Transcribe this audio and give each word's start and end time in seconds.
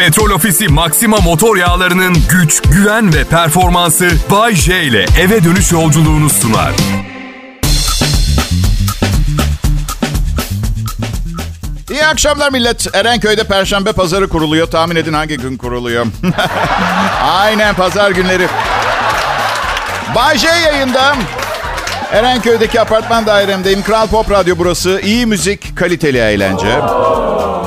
Petrol 0.00 0.30
Ofisi 0.30 0.68
Maxima 0.68 1.16
motor 1.16 1.56
yağlarının 1.56 2.16
güç, 2.30 2.62
güven 2.62 3.14
ve 3.14 3.24
performansı 3.24 4.10
Bay 4.30 4.54
J 4.54 4.82
ile 4.82 5.06
eve 5.20 5.44
dönüş 5.44 5.72
yolculuğunu 5.72 6.30
sunar. 6.30 6.72
İyi 11.90 12.06
akşamlar 12.06 12.52
millet. 12.52 12.94
Erenköy'de 12.94 13.44
Perşembe 13.44 13.92
pazarı 13.92 14.28
kuruluyor. 14.28 14.66
Tahmin 14.66 14.96
edin 14.96 15.12
hangi 15.12 15.36
gün 15.36 15.56
kuruluyor? 15.56 16.06
Aynen 17.22 17.74
pazar 17.74 18.10
günleri. 18.10 18.46
Bay 20.14 20.38
J 20.38 20.48
yayında. 20.48 21.16
Erenköy'deki 22.12 22.80
apartman 22.80 23.26
dairemdeyim. 23.26 23.82
Kral 23.82 24.06
Pop 24.06 24.30
Radyo 24.30 24.54
burası. 24.58 25.00
İyi 25.00 25.26
müzik, 25.26 25.76
kaliteli 25.76 26.18
eğlence. 26.18 26.80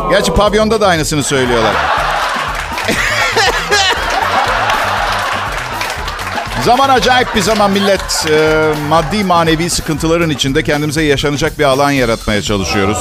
Gerçi 0.10 0.34
pavyonda 0.34 0.82
da 0.82 0.88
aynısını 0.88 1.24
söylüyorlar. 1.24 2.03
Zaman 6.66 6.90
acayip 6.90 7.36
bir 7.36 7.42
zaman 7.42 7.72
millet. 7.72 8.26
Ee, 8.30 8.74
maddi 8.90 9.24
manevi 9.24 9.70
sıkıntıların 9.70 10.30
içinde 10.30 10.64
kendimize 10.64 11.02
yaşanacak 11.02 11.60
bir 11.60 11.64
alan 11.64 11.92
yaratmaya 11.92 12.42
çalışıyoruz. 12.42 12.98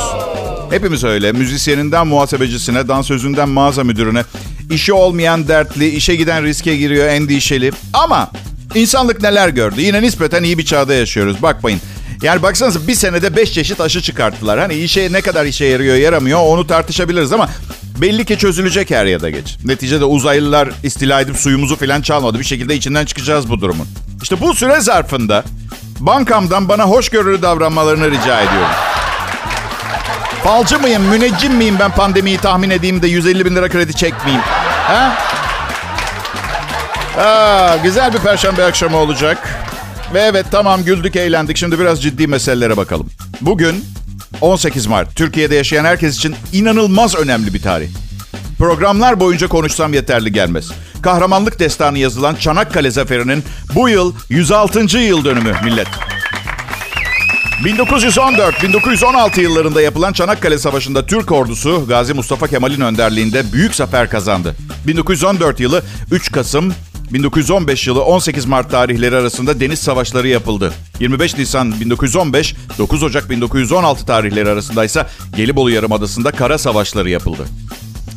Hepimiz 0.70 1.04
öyle. 1.04 1.32
Müzisyeninden 1.32 2.06
muhasebecisine, 2.06 2.88
dansözünden 2.88 3.48
mağaza 3.48 3.84
müdürüne. 3.84 4.24
işi 4.70 4.92
olmayan 4.92 5.48
dertli, 5.48 5.88
işe 5.88 6.14
giden 6.14 6.44
riske 6.44 6.76
giriyor 6.76 7.08
endişeli. 7.08 7.72
Ama 7.92 8.30
insanlık 8.74 9.22
neler 9.22 9.48
gördü? 9.48 9.80
Yine 9.80 10.02
nispeten 10.02 10.42
iyi 10.42 10.58
bir 10.58 10.64
çağda 10.64 10.94
yaşıyoruz. 10.94 11.42
Bakmayın. 11.42 11.80
Yani 12.22 12.42
baksanıza 12.42 12.86
bir 12.86 12.94
senede 12.94 13.36
beş 13.36 13.52
çeşit 13.52 13.80
aşı 13.80 14.00
çıkarttılar. 14.00 14.58
Hani 14.58 14.74
işe 14.74 15.12
ne 15.12 15.20
kadar 15.20 15.44
işe 15.44 15.64
yarıyor 15.64 15.96
yaramıyor 15.96 16.40
onu 16.40 16.66
tartışabiliriz 16.66 17.32
ama 17.32 17.48
belli 18.02 18.24
ki 18.24 18.38
çözülecek 18.38 18.90
her 18.90 19.06
ya 19.06 19.20
da 19.20 19.30
geç. 19.30 19.56
Neticede 19.64 20.04
uzaylılar 20.04 20.68
istila 20.82 21.20
edip 21.20 21.36
suyumuzu 21.36 21.76
falan 21.76 22.02
çalmadı. 22.02 22.38
Bir 22.38 22.44
şekilde 22.44 22.74
içinden 22.74 23.04
çıkacağız 23.04 23.50
bu 23.50 23.60
durumun. 23.60 23.86
İşte 24.22 24.40
bu 24.40 24.54
süre 24.54 24.80
zarfında 24.80 25.44
bankamdan 26.00 26.68
bana 26.68 26.84
hoşgörülü 26.84 27.42
davranmalarını 27.42 28.10
rica 28.10 28.40
ediyorum. 28.40 28.70
Falcı 30.44 30.78
mıyım, 30.78 31.02
müneccim 31.02 31.54
miyim 31.54 31.76
ben 31.80 31.90
pandemiyi 31.90 32.38
tahmin 32.38 32.70
edeyim 32.70 33.02
de 33.02 33.06
150 33.06 33.44
bin 33.44 33.56
lira 33.56 33.68
kredi 33.68 33.96
çekmeyeyim? 33.96 34.44
Ha? 34.86 35.18
Aa, 37.18 37.76
güzel 37.76 38.14
bir 38.14 38.18
perşembe 38.18 38.64
akşamı 38.64 38.96
olacak. 38.96 39.48
Ve 40.14 40.20
evet 40.20 40.46
tamam 40.50 40.84
güldük 40.84 41.16
eğlendik. 41.16 41.56
Şimdi 41.56 41.78
biraz 41.78 42.02
ciddi 42.02 42.26
meselelere 42.26 42.76
bakalım. 42.76 43.08
Bugün 43.40 43.84
18 44.42 44.86
Mart. 44.86 45.16
Türkiye'de 45.16 45.54
yaşayan 45.54 45.84
herkes 45.84 46.16
için 46.16 46.34
inanılmaz 46.52 47.14
önemli 47.14 47.54
bir 47.54 47.62
tarih. 47.62 47.88
Programlar 48.58 49.20
boyunca 49.20 49.48
konuşsam 49.48 49.94
yeterli 49.94 50.32
gelmez. 50.32 50.70
Kahramanlık 51.02 51.58
destanı 51.60 51.98
yazılan 51.98 52.34
Çanakkale 52.34 52.90
Zaferi'nin 52.90 53.44
bu 53.74 53.88
yıl 53.88 54.14
106. 54.28 54.98
yıl 54.98 55.24
dönümü 55.24 55.52
millet. 55.64 55.88
1914-1916 57.64 59.40
yıllarında 59.40 59.82
yapılan 59.82 60.12
Çanakkale 60.12 60.58
Savaşı'nda 60.58 61.06
Türk 61.06 61.32
ordusu 61.32 61.86
Gazi 61.88 62.14
Mustafa 62.14 62.48
Kemal'in 62.48 62.80
önderliğinde 62.80 63.52
büyük 63.52 63.74
zafer 63.74 64.10
kazandı. 64.10 64.54
1914 64.86 65.60
yılı 65.60 65.82
3 66.10 66.32
Kasım, 66.32 66.74
1915 67.12 67.86
yılı 67.86 68.04
18 68.04 68.46
Mart 68.46 68.70
tarihleri 68.70 69.16
arasında 69.16 69.60
deniz 69.60 69.78
savaşları 69.78 70.28
yapıldı. 70.28 70.72
25 71.00 71.38
Nisan 71.38 71.80
1915, 71.80 72.54
9 72.78 73.02
Ocak 73.02 73.30
1916 73.30 74.06
tarihleri 74.06 74.48
arasında 74.48 74.84
ise 74.84 75.06
Gelibolu 75.36 75.70
Yarımadası'nda 75.70 76.30
kara 76.30 76.58
savaşları 76.58 77.10
yapıldı. 77.10 77.42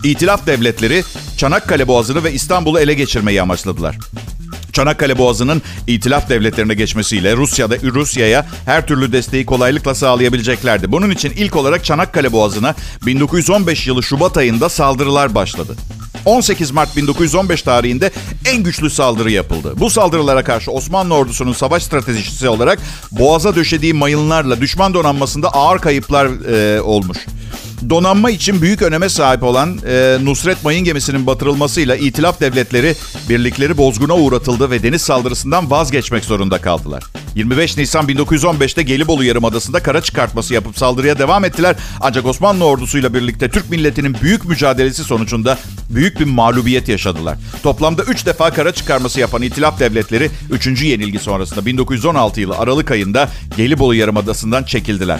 İtilaf 0.03 0.47
devletleri 0.47 1.03
Çanakkale 1.37 1.87
Boğazı'nı 1.87 2.23
ve 2.23 2.33
İstanbul'u 2.33 2.79
ele 2.79 2.93
geçirmeyi 2.93 3.41
amaçladılar. 3.41 3.97
Çanakkale 4.75 5.17
Boğazı'nın 5.17 5.61
itilaf 5.87 6.29
devletlerine 6.29 6.73
geçmesiyle 6.73 7.35
Rusya'da 7.35 7.77
Rusya'ya 7.77 8.45
her 8.65 8.87
türlü 8.87 9.11
desteği 9.11 9.45
kolaylıkla 9.45 9.95
sağlayabileceklerdi. 9.95 10.91
Bunun 10.91 11.09
için 11.09 11.31
ilk 11.31 11.55
olarak 11.55 11.85
Çanakkale 11.85 12.31
Boğazı'na 12.31 12.75
1915 13.05 13.87
yılı 13.87 14.03
Şubat 14.03 14.37
ayında 14.37 14.69
saldırılar 14.69 15.35
başladı. 15.35 15.75
18 16.25 16.71
Mart 16.71 16.97
1915 16.97 17.61
tarihinde 17.61 18.11
en 18.45 18.63
güçlü 18.63 18.89
saldırı 18.89 19.31
yapıldı. 19.31 19.73
Bu 19.77 19.89
saldırılara 19.89 20.43
karşı 20.43 20.71
Osmanlı 20.71 21.13
ordusunun 21.13 21.53
savaş 21.53 21.83
stratejisi 21.83 22.49
olarak 22.49 22.79
boğaza 23.11 23.55
döşediği 23.55 23.93
mayınlarla 23.93 24.61
düşman 24.61 24.93
donanmasında 24.93 25.49
ağır 25.49 25.79
kayıplar 25.79 26.25
e, 26.25 26.81
olmuş. 26.81 27.17
Donanma 27.89 28.29
için 28.29 28.61
büyük 28.61 28.81
öneme 28.81 29.09
sahip 29.09 29.43
olan 29.43 29.79
e, 29.87 30.17
Nusret 30.21 30.63
Mayın 30.63 30.83
gemisinin 30.83 31.27
batırılmasıyla 31.27 31.95
itilaf 31.95 32.41
devletleri 32.41 32.95
birlikleri 33.29 33.77
bozguna 33.77 34.15
uğratıldı 34.15 34.71
ve 34.71 34.83
deniz 34.83 35.01
saldırısından 35.01 35.71
vazgeçmek 35.71 36.25
zorunda 36.25 36.61
kaldılar. 36.61 37.03
25 37.35 37.77
Nisan 37.77 38.05
1915'te 38.05 38.83
Gelibolu 38.83 39.23
Yarımadası'nda 39.23 39.83
kara 39.83 40.01
çıkartması 40.01 40.53
yapıp 40.53 40.77
saldırıya 40.77 41.19
devam 41.19 41.45
ettiler. 41.45 41.75
Ancak 42.01 42.25
Osmanlı 42.25 42.65
ordusuyla 42.65 43.13
birlikte 43.13 43.49
Türk 43.49 43.69
milletinin 43.69 44.17
büyük 44.21 44.45
mücadelesi 44.45 45.03
sonucunda 45.03 45.57
büyük 45.89 46.19
bir 46.19 46.25
mağlubiyet 46.25 46.89
yaşadılar. 46.89 47.37
Toplamda 47.63 48.03
3 48.03 48.25
defa 48.25 48.53
kara 48.53 48.71
çıkarması 48.71 49.19
yapan 49.19 49.41
itilaf 49.41 49.79
devletleri 49.79 50.29
3. 50.51 50.83
yenilgi 50.83 51.19
sonrasında 51.19 51.65
1916 51.65 52.41
yılı 52.41 52.57
Aralık 52.57 52.91
ayında 52.91 53.29
Gelibolu 53.57 53.95
Yarımadası'ndan 53.95 54.63
çekildiler. 54.63 55.19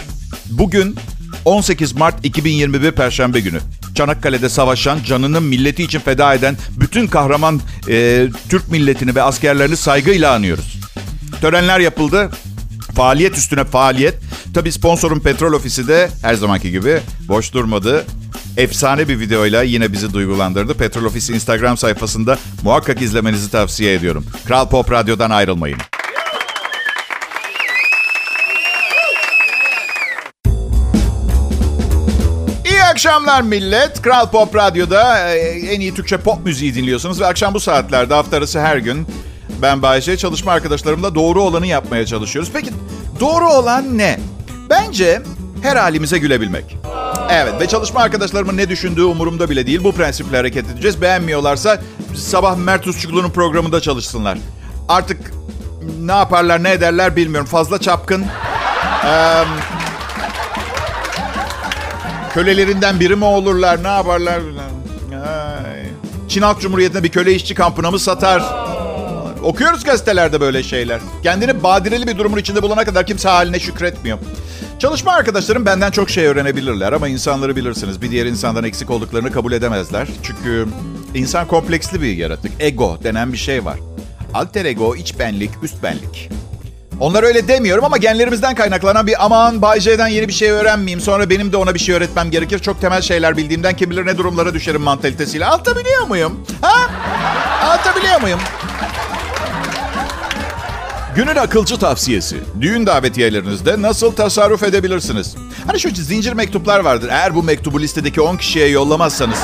Bugün 0.50 0.96
18 1.46 1.92
Mart 1.92 2.24
2021 2.24 2.92
Perşembe 2.92 3.40
günü. 3.40 3.58
Çanakkale'de 3.94 4.48
savaşan, 4.48 4.98
canını 5.06 5.40
milleti 5.40 5.82
için 5.82 5.98
feda 6.00 6.34
eden 6.34 6.56
bütün 6.80 7.06
kahraman 7.06 7.60
e, 7.88 8.26
Türk 8.48 8.70
milletini 8.70 9.14
ve 9.14 9.22
askerlerini 9.22 9.76
saygıyla 9.76 10.34
anıyoruz. 10.34 10.78
Törenler 11.40 11.80
yapıldı. 11.80 12.30
Faaliyet 12.94 13.36
üstüne 13.36 13.64
faaliyet. 13.64 14.14
Tabii 14.54 14.72
sponsorun 14.72 15.20
petrol 15.20 15.52
ofisi 15.52 15.88
de 15.88 16.10
her 16.22 16.34
zamanki 16.34 16.70
gibi 16.70 17.00
boş 17.28 17.54
durmadı. 17.54 18.04
Efsane 18.56 19.08
bir 19.08 19.20
videoyla 19.20 19.62
yine 19.62 19.92
bizi 19.92 20.12
duygulandırdı. 20.12 20.74
Petrol 20.74 21.04
Ofisi 21.04 21.32
Instagram 21.32 21.76
sayfasında 21.76 22.38
muhakkak 22.62 23.02
izlemenizi 23.02 23.50
tavsiye 23.50 23.94
ediyorum. 23.94 24.26
Kral 24.46 24.68
Pop 24.68 24.92
Radyo'dan 24.92 25.30
ayrılmayın. 25.30 25.78
Akşamlar 33.06 33.42
millet. 33.42 34.02
Kral 34.02 34.30
Pop 34.30 34.56
Radyo'da 34.56 35.28
e, 35.28 35.38
en 35.74 35.80
iyi 35.80 35.94
Türkçe 35.94 36.16
pop 36.16 36.44
müziği 36.44 36.74
dinliyorsunuz. 36.74 37.20
Ve 37.20 37.26
akşam 37.26 37.54
bu 37.54 37.60
saatlerde 37.60 38.14
hafta 38.14 38.36
arası 38.36 38.60
her 38.60 38.76
gün 38.76 39.06
ben 39.62 39.82
Bayece 39.82 40.16
çalışma 40.16 40.52
arkadaşlarımla 40.52 41.14
doğru 41.14 41.42
olanı 41.42 41.66
yapmaya 41.66 42.06
çalışıyoruz. 42.06 42.50
Peki 42.52 42.70
doğru 43.20 43.48
olan 43.48 43.98
ne? 43.98 44.20
Bence 44.70 45.22
her 45.62 45.76
halimize 45.76 46.18
gülebilmek. 46.18 46.76
Evet 47.30 47.54
ve 47.60 47.68
çalışma 47.68 48.00
arkadaşlarımın 48.00 48.56
ne 48.56 48.68
düşündüğü 48.68 49.04
umurumda 49.04 49.50
bile 49.50 49.66
değil. 49.66 49.84
Bu 49.84 49.92
prensiple 49.92 50.36
hareket 50.36 50.70
edeceğiz. 50.70 51.02
Beğenmiyorlarsa 51.02 51.80
sabah 52.14 52.56
Mert 52.56 52.86
Usçuklu'nun 52.86 53.30
programında 53.30 53.80
çalışsınlar. 53.80 54.38
Artık 54.88 55.32
ne 56.00 56.12
yaparlar 56.12 56.62
ne 56.62 56.72
ederler 56.72 57.16
bilmiyorum. 57.16 57.48
Fazla 57.48 57.78
çapkın. 57.80 58.26
Ee, 59.04 59.44
kölelerinden 62.36 63.00
biri 63.00 63.16
mi 63.16 63.24
olurlar 63.24 63.84
ne 63.84 63.88
yaparlar? 63.88 64.40
Ay. 65.12 65.82
Çin 66.28 66.42
Halk 66.42 66.60
Cumhuriyeti'ne 66.60 67.02
bir 67.02 67.08
köle 67.08 67.34
işçi 67.34 67.54
kampına 67.54 67.90
mı 67.90 67.98
satar? 67.98 68.42
Okuyoruz 69.42 69.84
gazetelerde 69.84 70.40
böyle 70.40 70.62
şeyler. 70.62 71.00
Kendini 71.22 71.62
badireli 71.62 72.06
bir 72.06 72.18
durumun 72.18 72.38
içinde 72.38 72.62
bulana 72.62 72.84
kadar 72.84 73.06
kimse 73.06 73.28
haline 73.28 73.60
şükretmiyor. 73.60 74.18
Çalışma 74.78 75.12
arkadaşlarım 75.12 75.66
benden 75.66 75.90
çok 75.90 76.10
şey 76.10 76.26
öğrenebilirler 76.26 76.92
ama 76.92 77.08
insanları 77.08 77.56
bilirsiniz. 77.56 78.02
Bir 78.02 78.10
diğer 78.10 78.26
insandan 78.26 78.64
eksik 78.64 78.90
olduklarını 78.90 79.32
kabul 79.32 79.52
edemezler. 79.52 80.08
Çünkü 80.22 80.66
insan 81.14 81.46
kompleksli 81.46 82.02
bir 82.02 82.16
yaratık. 82.16 82.52
Ego 82.60 82.98
denen 83.04 83.32
bir 83.32 83.38
şey 83.38 83.64
var. 83.64 83.78
Alter 84.34 84.64
ego, 84.64 84.96
iç 84.96 85.18
benlik, 85.18 85.50
üst 85.62 85.82
benlik. 85.82 86.30
Onlar 87.00 87.22
öyle 87.22 87.48
demiyorum 87.48 87.84
ama 87.84 87.96
genlerimizden 87.96 88.54
kaynaklanan 88.54 89.06
bir 89.06 89.24
aman 89.24 89.62
Bay 89.62 89.80
J'den 89.80 90.06
yeni 90.08 90.28
bir 90.28 90.32
şey 90.32 90.50
öğrenmeyeyim. 90.50 91.00
Sonra 91.00 91.30
benim 91.30 91.52
de 91.52 91.56
ona 91.56 91.74
bir 91.74 91.78
şey 91.78 91.94
öğretmem 91.94 92.30
gerekir. 92.30 92.58
Çok 92.58 92.80
temel 92.80 93.02
şeyler 93.02 93.36
bildiğimden 93.36 93.76
kim 93.76 93.90
bilir 93.90 94.06
ne 94.06 94.18
durumlara 94.18 94.54
düşerim 94.54 94.82
mantalitesiyle. 94.82 95.46
Anlatabiliyor 95.46 96.06
muyum? 96.06 96.40
Ha? 96.62 96.90
Anlatabiliyor 97.64 98.20
muyum? 98.20 98.40
Günün 101.16 101.36
akılcı 101.36 101.78
tavsiyesi. 101.78 102.36
Düğün 102.60 102.86
davetiyelerinizde 102.86 103.82
nasıl 103.82 104.12
tasarruf 104.12 104.62
edebilirsiniz? 104.62 105.36
Hani 105.66 105.80
şu 105.80 105.94
zincir 105.94 106.32
mektuplar 106.32 106.80
vardır. 106.80 107.08
Eğer 107.12 107.34
bu 107.34 107.42
mektubu 107.42 107.80
listedeki 107.80 108.20
10 108.20 108.36
kişiye 108.36 108.68
yollamazsanız 108.68 109.38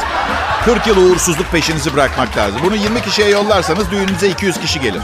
40 0.64 0.86
yıl 0.86 0.96
uğursuzluk 0.96 1.50
peşinizi 1.50 1.94
bırakmak 1.94 2.36
lazım. 2.36 2.60
Bunu 2.64 2.76
20 2.76 3.02
kişiye 3.02 3.28
yollarsanız 3.28 3.90
düğününüze 3.90 4.28
200 4.28 4.60
kişi 4.60 4.80
gelir. 4.80 5.02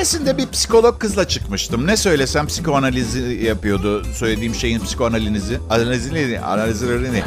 Keresinde 0.00 0.38
bir 0.38 0.50
psikolog 0.50 0.98
kızla 0.98 1.28
çıkmıştım. 1.28 1.86
Ne 1.86 1.96
söylesem 1.96 2.46
psikoanalizi 2.46 3.44
yapıyordu. 3.44 4.04
Söylediğim 4.14 4.54
şeyin 4.54 4.80
psikoanalizi. 4.80 5.60
Analizini, 5.70 6.40
analizlerini. 6.40 7.22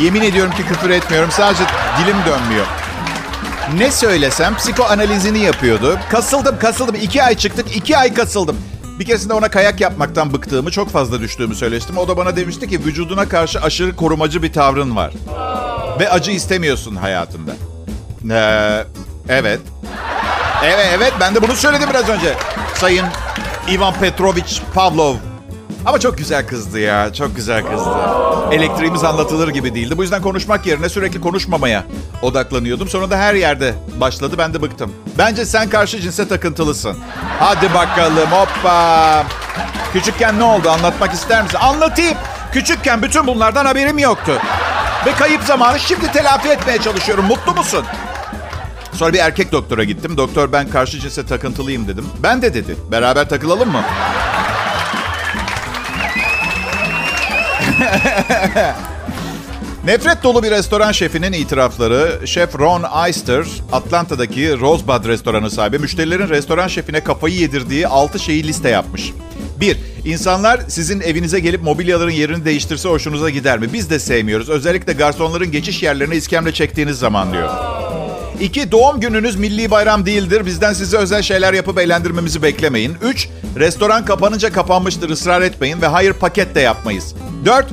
Yemin 0.00 0.20
ediyorum 0.20 0.52
ki 0.52 0.62
küfür 0.66 0.90
etmiyorum. 0.90 1.30
Sadece 1.30 1.64
dilim 1.98 2.16
dönmüyor. 2.26 2.66
Ne 3.78 3.90
söylesem 3.90 4.56
psikoanalizini 4.56 5.38
yapıyordu. 5.38 5.98
Kasıldım 6.10 6.58
kasıldım. 6.58 6.94
İki 6.94 7.22
ay 7.22 7.36
çıktık. 7.36 7.76
iki 7.76 7.96
ay 7.96 8.14
kasıldım. 8.14 8.56
Bir 8.98 9.04
keresinde 9.04 9.34
ona 9.34 9.48
kayak 9.48 9.80
yapmaktan 9.80 10.32
bıktığımı, 10.32 10.70
çok 10.70 10.90
fazla 10.90 11.20
düştüğümü 11.20 11.54
söylemiştim. 11.54 11.98
O 11.98 12.08
da 12.08 12.16
bana 12.16 12.36
demişti 12.36 12.68
ki 12.68 12.84
vücuduna 12.84 13.28
karşı 13.28 13.60
aşırı 13.60 13.96
korumacı 13.96 14.42
bir 14.42 14.52
tavrın 14.52 14.96
var. 14.96 15.12
Ve 16.00 16.10
acı 16.10 16.30
istemiyorsun 16.30 16.96
hayatında. 16.96 17.52
Ee, 18.30 18.84
evet. 19.28 19.60
Evet, 20.64 20.86
evet 20.94 21.12
ben 21.20 21.34
de 21.34 21.42
bunu 21.42 21.56
söyledim 21.56 21.88
biraz 21.90 22.08
önce. 22.08 22.34
Sayın 22.74 23.06
Ivan 23.68 23.94
Petrovich 23.94 24.60
Pavlov. 24.74 25.14
Ama 25.86 26.00
çok 26.00 26.18
güzel 26.18 26.46
kızdı 26.46 26.80
ya. 26.80 27.12
Çok 27.12 27.36
güzel 27.36 27.62
kızdı. 27.62 27.90
Elektriğimiz 28.52 29.04
anlatılır 29.04 29.48
gibi 29.48 29.74
değildi. 29.74 29.98
Bu 29.98 30.02
yüzden 30.02 30.22
konuşmak 30.22 30.66
yerine 30.66 30.88
sürekli 30.88 31.20
konuşmamaya 31.20 31.84
odaklanıyordum. 32.22 32.88
Sonra 32.88 33.10
da 33.10 33.16
her 33.18 33.34
yerde 33.34 33.74
başladı. 34.00 34.34
Ben 34.38 34.54
de 34.54 34.62
bıktım. 34.62 34.92
Bence 35.18 35.46
sen 35.46 35.70
karşı 35.70 36.00
cinse 36.00 36.28
takıntılısın. 36.28 36.96
Hadi 37.40 37.74
bakalım 37.74 38.30
hoppa. 38.30 39.24
Küçükken 39.92 40.38
ne 40.38 40.44
oldu 40.44 40.70
anlatmak 40.70 41.12
ister 41.12 41.42
misin? 41.42 41.58
Anlatayım. 41.62 42.16
Küçükken 42.52 43.02
bütün 43.02 43.26
bunlardan 43.26 43.66
haberim 43.66 43.98
yoktu. 43.98 44.32
Ve 45.06 45.12
kayıp 45.12 45.42
zamanı 45.42 45.80
şimdi 45.80 46.12
telafi 46.12 46.48
etmeye 46.48 46.78
çalışıyorum. 46.78 47.24
Mutlu 47.24 47.54
musun? 47.54 47.84
Sonra 48.94 49.12
bir 49.12 49.18
erkek 49.18 49.52
doktora 49.52 49.84
gittim. 49.84 50.16
Doktor 50.16 50.52
ben 50.52 50.68
karşı 50.68 51.00
cinse 51.00 51.26
takıntılıyım 51.26 51.88
dedim. 51.88 52.06
Ben 52.22 52.42
de 52.42 52.54
dedi. 52.54 52.76
Beraber 52.90 53.28
takılalım 53.28 53.72
mı? 53.72 53.82
Nefret 59.84 60.22
dolu 60.22 60.42
bir 60.42 60.50
restoran 60.50 60.92
şefinin 60.92 61.32
itirafları. 61.32 62.26
Şef 62.26 62.58
Ron 62.58 63.06
Eister, 63.06 63.44
Atlanta'daki 63.72 64.60
Rosebud 64.60 65.08
restoranı 65.08 65.50
sahibi, 65.50 65.78
müşterilerin 65.78 66.28
restoran 66.28 66.68
şefine 66.68 67.04
kafayı 67.04 67.34
yedirdiği 67.34 67.88
6 67.88 68.18
şeyi 68.18 68.46
liste 68.46 68.68
yapmış. 68.68 69.12
1. 69.60 69.78
İnsanlar 70.04 70.60
sizin 70.68 71.00
evinize 71.00 71.40
gelip 71.40 71.62
mobilyaların 71.62 72.10
yerini 72.10 72.44
değiştirse 72.44 72.88
hoşunuza 72.88 73.30
gider 73.30 73.58
mi? 73.58 73.72
Biz 73.72 73.90
de 73.90 73.98
sevmiyoruz. 73.98 74.48
Özellikle 74.48 74.92
garsonların 74.92 75.52
geçiş 75.52 75.82
yerlerine 75.82 76.16
iskemle 76.16 76.52
çektiğiniz 76.52 76.98
zaman 76.98 77.32
diyor. 77.32 77.48
İki, 78.40 78.72
doğum 78.72 79.00
gününüz 79.00 79.36
milli 79.36 79.70
bayram 79.70 80.06
değildir. 80.06 80.46
Bizden 80.46 80.72
size 80.72 80.96
özel 80.96 81.22
şeyler 81.22 81.52
yapıp 81.52 81.78
eğlendirmemizi 81.78 82.42
beklemeyin. 82.42 82.96
Üç, 83.02 83.28
restoran 83.56 84.04
kapanınca 84.04 84.52
kapanmıştır 84.52 85.10
ısrar 85.10 85.42
etmeyin 85.42 85.82
ve 85.82 85.86
hayır 85.86 86.12
paket 86.12 86.54
de 86.54 86.60
yapmayız. 86.60 87.14
Dört, 87.44 87.66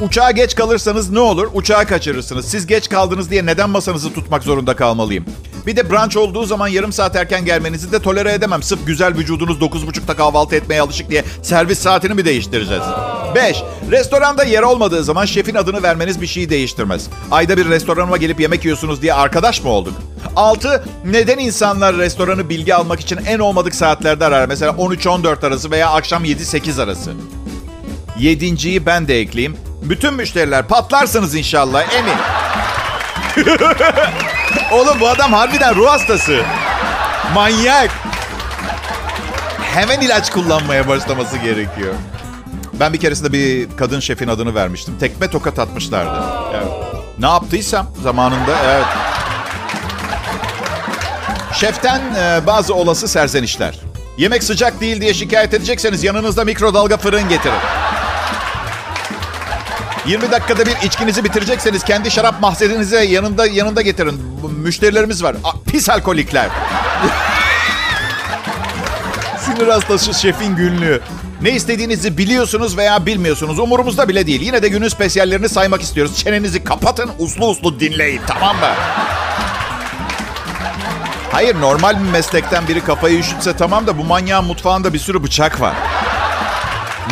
uçağa 0.00 0.30
geç 0.30 0.54
kalırsanız 0.54 1.10
ne 1.10 1.20
olur? 1.20 1.48
Uçağı 1.54 1.86
kaçırırsınız. 1.86 2.44
Siz 2.48 2.66
geç 2.66 2.88
kaldınız 2.88 3.30
diye 3.30 3.46
neden 3.46 3.70
masanızı 3.70 4.12
tutmak 4.12 4.42
zorunda 4.42 4.76
kalmalıyım? 4.76 5.24
Bir 5.66 5.76
de 5.76 5.90
brunch 5.90 6.16
olduğu 6.16 6.44
zaman 6.44 6.68
yarım 6.68 6.92
saat 6.92 7.16
erken 7.16 7.44
gelmenizi 7.44 7.92
de 7.92 7.98
tolere 7.98 8.32
edemem. 8.32 8.62
Sırf 8.62 8.86
güzel 8.86 9.14
vücudunuz 9.14 9.58
9.30'da 9.58 10.16
kahvaltı 10.16 10.56
etmeye 10.56 10.80
alışık 10.80 11.10
diye 11.10 11.24
servis 11.42 11.78
saatini 11.78 12.14
mi 12.14 12.24
değiştireceğiz? 12.24 12.84
5. 13.34 13.62
Restoranda 13.90 14.44
yer 14.44 14.62
olmadığı 14.62 15.04
zaman 15.04 15.24
şefin 15.24 15.54
adını 15.54 15.82
vermeniz 15.82 16.20
bir 16.20 16.26
şeyi 16.26 16.50
değiştirmez. 16.50 17.08
Ayda 17.30 17.56
bir 17.56 17.68
restoranıma 17.68 18.16
gelip 18.16 18.40
yemek 18.40 18.64
yiyorsunuz 18.64 19.02
diye 19.02 19.14
arkadaş 19.14 19.64
mı 19.64 19.70
olduk? 19.70 19.94
6. 20.36 20.84
Neden 21.04 21.38
insanlar 21.38 21.96
restoranı 21.96 22.48
bilgi 22.48 22.74
almak 22.74 23.00
için 23.00 23.16
en 23.26 23.38
olmadık 23.38 23.74
saatlerde 23.74 24.24
arar? 24.24 24.46
Mesela 24.46 24.72
13-14 24.72 25.46
arası 25.46 25.70
veya 25.70 25.90
akşam 25.90 26.24
7-8 26.24 26.82
arası. 26.82 27.12
Yedinciyi 28.18 28.86
ben 28.86 29.08
de 29.08 29.20
ekleyeyim. 29.20 29.56
Bütün 29.82 30.14
müşteriler 30.14 30.68
patlarsınız 30.68 31.34
inşallah 31.34 31.84
emin. 31.94 32.14
Oğlum 34.72 35.00
bu 35.00 35.08
adam 35.08 35.32
harbiden 35.32 35.74
ruh 35.74 35.88
hastası. 35.88 36.42
Manyak. 37.34 37.90
Hemen 39.62 40.00
ilaç 40.00 40.30
kullanmaya 40.30 40.88
başlaması 40.88 41.38
gerekiyor. 41.38 41.94
Ben 42.80 42.92
bir 42.92 43.00
keresinde 43.00 43.32
bir 43.32 43.68
kadın 43.76 44.00
şefin 44.00 44.28
adını 44.28 44.54
vermiştim. 44.54 44.94
Tekme 45.00 45.30
tokat 45.30 45.58
atmışlardı. 45.58 46.24
Evet. 46.54 46.68
Ne 47.18 47.26
yaptıysam 47.26 47.86
zamanında 48.02 48.56
evet. 48.64 48.86
Şeften 51.54 52.00
e, 52.00 52.46
bazı 52.46 52.74
olası 52.74 53.08
serzenişler. 53.08 53.78
Yemek 54.18 54.42
sıcak 54.42 54.80
değil 54.80 55.00
diye 55.00 55.14
şikayet 55.14 55.54
edecekseniz 55.54 56.04
yanınızda 56.04 56.44
mikrodalga 56.44 56.96
fırın 56.96 57.28
getirin. 57.28 57.54
20 60.06 60.30
dakikada 60.30 60.66
bir 60.66 60.76
içkinizi 60.86 61.24
bitirecekseniz 61.24 61.84
kendi 61.84 62.10
şarap 62.10 62.40
mahzeninize 62.40 63.04
yanında 63.04 63.46
yanında 63.46 63.82
getirin. 63.82 64.22
Müşterilerimiz 64.58 65.22
var. 65.22 65.36
A, 65.44 65.50
pis 65.70 65.90
alkolikler. 65.90 66.46
Sinir 69.38 69.68
hastası 69.68 70.14
şefin 70.14 70.56
günlüğü. 70.56 71.00
Ne 71.42 71.50
istediğinizi 71.50 72.18
biliyorsunuz 72.18 72.76
veya 72.76 73.06
bilmiyorsunuz. 73.06 73.58
Umurumuzda 73.58 74.08
bile 74.08 74.26
değil. 74.26 74.40
Yine 74.40 74.62
de 74.62 74.68
günün 74.68 74.88
spesiyallerini 74.88 75.48
saymak 75.48 75.82
istiyoruz. 75.82 76.16
Çenenizi 76.16 76.64
kapatın, 76.64 77.10
uslu 77.18 77.46
uslu 77.46 77.80
dinleyin. 77.80 78.20
Tamam 78.26 78.56
mı? 78.56 78.70
Hayır, 81.32 81.60
normal 81.60 81.94
bir 82.04 82.10
meslekten 82.10 82.68
biri 82.68 82.80
kafayı 82.80 83.18
üşütse 83.18 83.56
tamam 83.56 83.86
da 83.86 83.98
bu 83.98 84.04
manyağın 84.04 84.44
mutfağında 84.44 84.92
bir 84.92 84.98
sürü 84.98 85.22
bıçak 85.22 85.60
var. 85.60 85.74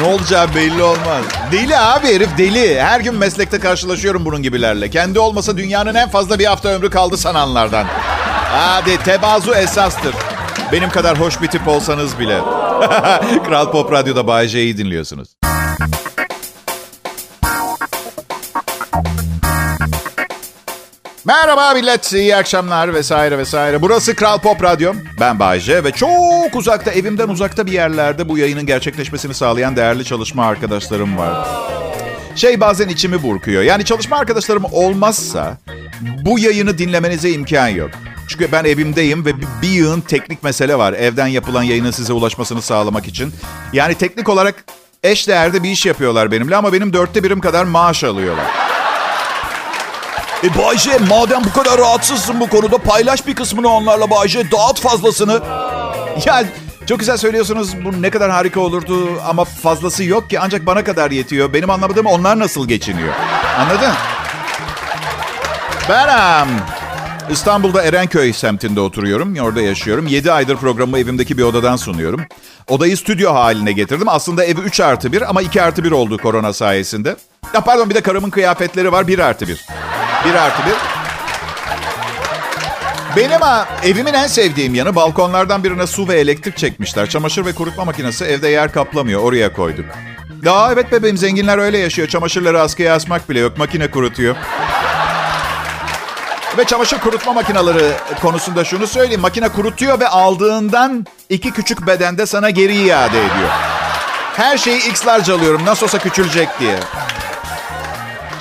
Ne 0.01 0.07
olacağı 0.07 0.55
belli 0.55 0.83
olmaz. 0.83 1.25
Deli 1.53 1.79
abi 1.79 2.15
herif 2.15 2.39
deli. 2.39 2.83
Her 2.83 3.01
gün 3.01 3.15
meslekte 3.15 3.59
karşılaşıyorum 3.59 4.25
bunun 4.25 4.43
gibilerle. 4.43 4.91
Kendi 4.91 5.19
olmasa 5.19 5.57
dünyanın 5.57 5.95
en 5.95 6.09
fazla 6.09 6.39
bir 6.39 6.47
hafta 6.47 6.69
ömrü 6.69 6.91
kaldı 6.91 7.17
sananlardan. 7.17 7.87
Hadi 8.53 8.97
tebazu 8.97 9.55
esastır. 9.55 10.15
Benim 10.73 10.91
kadar 10.91 11.21
hoş 11.21 11.43
bir 11.43 11.47
tip 11.47 11.69
olsanız 11.69 12.19
bile. 12.19 12.41
Kral 13.47 13.73
Pop 13.73 13.93
Radyo'da 13.93 14.27
Bay 14.27 14.49
dinliyorsunuz. 14.53 15.29
Merhaba 21.25 21.75
millet, 21.75 22.13
iyi 22.13 22.37
akşamlar 22.37 22.95
vesaire 22.95 23.39
vesaire. 23.39 23.83
Burası 23.83 24.15
Kral 24.15 24.39
Pop 24.39 24.63
Radyo. 24.63 24.93
Ben 25.21 25.39
Bayce 25.39 25.85
ve 25.85 25.93
çok 25.93 26.57
uzakta, 26.57 26.91
evimden 26.91 27.29
uzakta 27.29 27.67
bir 27.67 27.73
yerlerde 27.73 28.29
bu 28.29 28.39
yayının 28.39 28.67
gerçekleşmesini 28.67 29.35
sağlayan 29.35 29.77
değerli 29.77 30.05
çalışma 30.05 30.47
arkadaşlarım 30.47 31.19
var. 31.19 31.49
Şey 32.37 32.61
bazen 32.61 32.89
içimi 32.89 33.23
burkuyor. 33.23 33.63
Yani 33.63 33.85
çalışma 33.85 34.17
arkadaşlarım 34.17 34.65
olmazsa 34.73 35.59
bu 36.01 36.39
yayını 36.39 36.79
dinlemenize 36.79 37.31
imkan 37.31 37.69
yok. 37.69 37.91
Çünkü 38.29 38.53
ben 38.53 38.65
evimdeyim 38.65 39.25
ve 39.25 39.33
bir 39.63 39.69
yığın 39.69 40.01
teknik 40.01 40.43
mesele 40.43 40.79
var. 40.79 40.93
Evden 40.93 41.27
yapılan 41.27 41.63
yayının 41.63 41.91
size 41.91 42.13
ulaşmasını 42.13 42.63
sağlamak 42.63 43.07
için. 43.07 43.33
Yani 43.73 43.95
teknik 43.95 44.29
olarak 44.29 44.65
eş 45.03 45.29
değerde 45.29 45.63
bir 45.63 45.71
iş 45.71 45.87
yapıyorlar 45.87 46.33
benimle 46.33 46.57
ama 46.57 46.73
benim 46.73 46.93
dörtte 46.93 47.23
birim 47.25 47.41
kadar 47.41 47.65
maaş 47.65 48.05
alıyorlar. 48.05 48.47
E 50.45 50.59
Bayce 50.59 50.99
madem 51.09 51.43
bu 51.45 51.53
kadar 51.53 51.79
rahatsızsın 51.79 52.41
bu 52.41 52.49
konuda 52.49 52.79
paylaş 52.79 53.27
bir 53.27 53.35
kısmını 53.35 53.69
onlarla 53.69 54.11
Bayce. 54.11 54.51
Dağıt 54.51 54.81
fazlasını. 54.81 55.43
Ya 56.27 56.45
çok 56.87 56.99
güzel 56.99 57.17
söylüyorsunuz. 57.17 57.85
Bu 57.85 58.03
ne 58.03 58.11
kadar 58.11 58.31
harika 58.31 58.61
olurdu 58.61 59.21
ama 59.29 59.45
fazlası 59.45 60.05
yok 60.05 60.31
ki 60.31 60.41
ancak 60.41 60.67
bana 60.67 60.85
kadar 60.85 61.11
yetiyor. 61.11 61.53
Benim 61.53 61.71
anlamadığım 61.71 62.07
onlar 62.07 62.39
nasıl 62.39 62.69
geçiniyor. 62.69 63.15
Anladın? 63.59 63.93
Ben 65.89 66.09
um, 66.43 66.49
İstanbul'da 67.31 67.83
Erenköy 67.83 68.33
semtinde 68.33 68.81
oturuyorum. 68.81 69.37
Orada 69.37 69.61
yaşıyorum. 69.61 70.07
7 70.07 70.33
aydır 70.33 70.57
programımı 70.57 70.99
evimdeki 70.99 71.39
bir 71.39 71.43
odadan 71.43 71.77
sunuyorum. 71.77 72.21
Odayı 72.69 72.97
stüdyo 72.97 73.35
haline 73.35 73.73
getirdim. 73.73 74.09
Aslında 74.09 74.45
evi 74.45 74.61
3 74.61 74.81
artı 74.81 75.13
1 75.13 75.31
ama 75.31 75.43
2 75.43 75.63
artı 75.63 75.85
1 75.85 75.91
oldu 75.91 76.19
korona 76.19 76.53
sayesinde. 76.53 77.17
Ya 77.55 77.61
pardon 77.61 77.91
bir 77.91 77.95
de 77.95 78.01
karımın 78.01 78.31
kıyafetleri 78.31 78.93
var 78.93 79.07
1 79.09 79.19
artı 79.19 79.49
1. 79.49 79.67
1 80.25 80.35
artı 80.35 80.63
1. 80.67 80.73
Benim 83.17 83.41
ha, 83.41 83.69
evimin 83.85 84.15
en 84.15 84.27
sevdiğim 84.27 84.75
yanı 84.75 84.95
balkonlardan 84.95 85.65
birine 85.65 85.87
su 85.87 86.09
ve 86.09 86.21
elektrik 86.21 86.57
çekmişler. 86.57 87.09
Çamaşır 87.09 87.47
ve 87.47 87.53
kurutma 87.53 87.85
makinesi 87.85 88.25
evde 88.25 88.49
yer 88.49 88.73
kaplamıyor. 88.73 89.23
Oraya 89.23 89.53
koyduk. 89.53 89.85
Ya 90.45 90.71
evet 90.73 90.93
bebeğim 90.93 91.17
zenginler 91.17 91.59
öyle 91.59 91.79
yaşıyor. 91.79 92.09
Çamaşırları 92.09 92.61
askıya 92.61 92.95
asmak 92.95 93.31
bile 93.31 93.41
yok. 93.41 93.59
Makine 93.59 93.91
kurutuyor. 93.91 94.37
Ve 96.59 96.65
çamaşır 96.65 96.99
kurutma 97.01 97.33
makineleri 97.33 97.93
konusunda 98.23 98.65
şunu 98.65 98.87
söyleyeyim. 98.87 99.21
Makine 99.21 99.49
kurutuyor 99.49 100.01
ve 100.01 100.09
aldığından 100.09 101.07
iki 101.29 101.51
küçük 101.51 101.87
bedende 101.87 102.27
sana 102.27 102.51
geri 102.51 102.75
iade 102.75 103.19
ediyor. 103.19 103.49
Her 104.37 104.59
şeyi 104.59 104.91
X'larca 104.91 105.35
alıyorum. 105.35 105.65
Nasıl 105.65 105.87
olsa 105.87 105.99
küçülecek 105.99 106.49
diye. 106.61 106.79